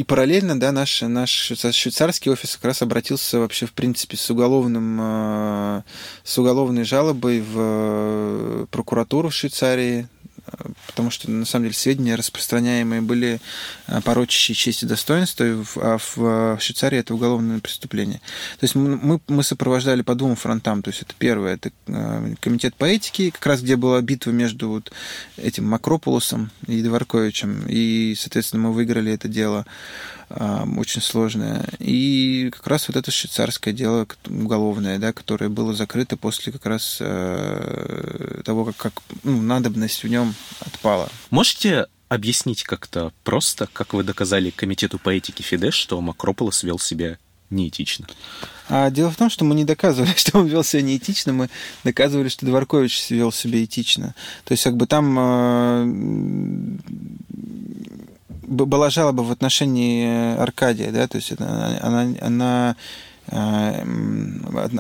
[0.03, 5.83] параллельно, да, наш, наш швейцарский офис как раз обратился вообще, в принципе, с уголовным, а,
[6.23, 10.07] с уголовной жалобой в прокуратуру Швейцарии
[10.87, 13.39] потому что, на самом деле, сведения распространяемые были
[14.03, 15.45] порочащие честь и достоинство,
[15.75, 18.19] а в Швейцарии это уголовное преступление.
[18.59, 20.81] То есть мы, мы сопровождали по двум фронтам.
[20.81, 21.71] То есть это первое, это
[22.39, 24.91] комитет по этике, как раз где была битва между вот
[25.37, 29.65] этим Макрополосом и Дворковичем, и, соответственно, мы выиграли это дело
[30.29, 31.65] очень сложное.
[31.79, 36.97] И как раз вот это швейцарское дело уголовное, да, которое было закрыто после как раз
[36.97, 38.93] того, как, как
[39.23, 41.09] ну, надобность в нем отпала.
[41.29, 47.17] Можете объяснить как-то просто, как вы доказали комитету по этике Фидеш, что Макрополос вел себя
[47.49, 48.07] неэтично?
[48.69, 51.49] А дело в том, что мы не доказывали, что он вел себя неэтично, мы
[51.83, 54.15] доказывали, что Дворкович вел себя этично.
[54.45, 55.85] То есть, как бы там э,
[58.43, 62.75] была жалоба в отношении Аркадия, да, то есть она, она, она
[63.27, 63.85] э,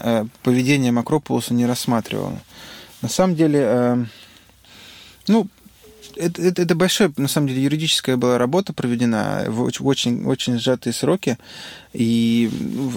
[0.03, 2.39] э, поведение Макрополуса не рассматривала.
[3.01, 4.07] На самом деле,
[5.27, 5.47] ну,
[6.17, 10.93] это, это, это большая, на самом деле, юридическая была работа проведена в очень, очень сжатые
[10.93, 11.37] сроки.
[11.93, 12.49] И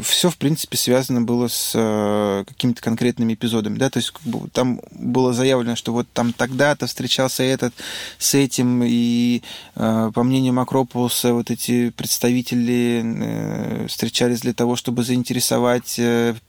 [0.02, 3.78] все, в принципе, связано было с э, какими-то конкретными эпизодами.
[3.78, 3.88] Да?
[3.88, 7.72] То есть как бы, там было заявлено, что вот там тогда-то встречался этот
[8.18, 9.42] с этим, и
[9.76, 15.98] э, по мнению Макрополуса, вот эти представители э, встречались для того, чтобы заинтересовать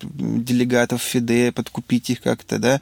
[0.01, 2.59] делегатов ФИДЕ, подкупить их как-то.
[2.59, 2.82] Да?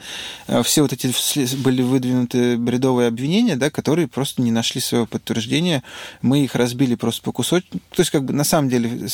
[0.64, 1.14] Все вот эти
[1.58, 5.84] были выдвинуты бредовые обвинения, да, которые просто не нашли своего подтверждения.
[6.22, 7.80] Мы их разбили просто по кусочку.
[7.92, 9.08] То есть, как бы на самом деле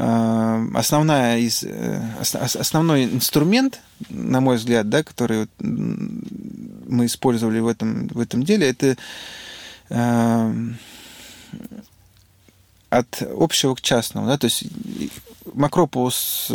[0.00, 8.06] Э, основная из, э, основной инструмент, на мой взгляд, да, который мы использовали в этом,
[8.06, 8.96] в этом деле, это
[9.88, 10.54] э,
[12.90, 14.28] от общего к частному.
[14.28, 14.38] Да?
[14.38, 14.64] То есть
[15.52, 16.46] Макрополос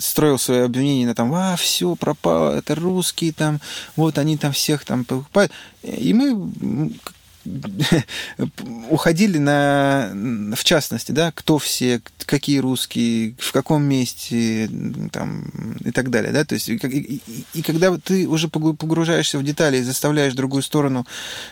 [0.00, 3.60] строил свои обвинения на там, а, все, пропало, это русские там,
[3.96, 5.52] вот они там всех там покупают.
[5.82, 6.92] И мы
[8.90, 10.10] уходили на,
[10.54, 14.70] в частности, да, кто все, какие русские, в каком месте,
[15.12, 15.44] там,
[15.84, 17.22] и так далее, да, то есть, и, и,
[17.54, 21.06] и когда ты уже погружаешься в детали и заставляешь другую сторону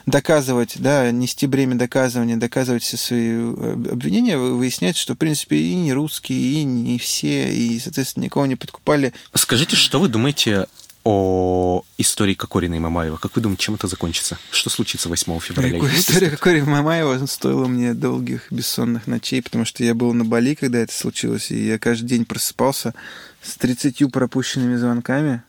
[0.07, 5.75] доказывать, да, нести бремя доказывания, доказывать все свои э, обвинения, выясняется, что, в принципе, и
[5.75, 9.13] не русские, и не все, и, соответственно, никого не подкупали.
[9.35, 10.67] Скажите, что вы думаете
[11.09, 13.17] о истории Кокорина и Мамаева.
[13.17, 14.39] Как вы думаете, чем это закончится?
[14.51, 15.79] Что случится 8 февраля?
[15.95, 20.57] История Кокорина и Мамаева стоила мне долгих бессонных ночей, потому что я был на Бали,
[20.57, 22.93] когда это случилось, и я каждый день просыпался
[23.41, 25.45] с 30 пропущенными звонками,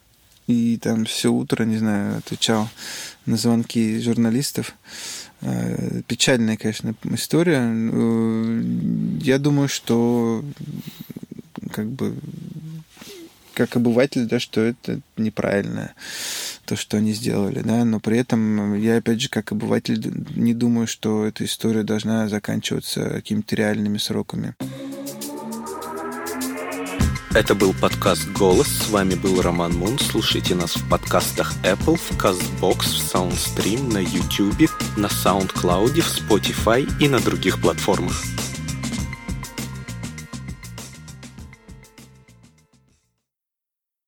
[0.45, 2.70] и там все утро, не знаю, отвечал
[3.26, 4.76] на звонки журналистов.
[5.41, 7.64] Э, печальная, конечно, история.
[7.64, 8.64] Э,
[9.22, 10.45] я думаю, что
[11.72, 12.16] как бы
[13.58, 15.95] как обыватель, да, что это неправильно,
[16.66, 19.99] то, что они сделали, да, но при этом я, опять же, как обыватель,
[20.36, 24.53] не думаю, что эта история должна заканчиваться какими-то реальными сроками.
[27.34, 28.68] Это был подкаст «Голос».
[28.68, 29.97] С вами был Роман Мун.
[29.99, 36.88] Слушайте нас в подкастах Apple, в CastBox, в SoundStream, на YouTube, на SoundCloud, в Spotify
[36.99, 38.24] и на других платформах.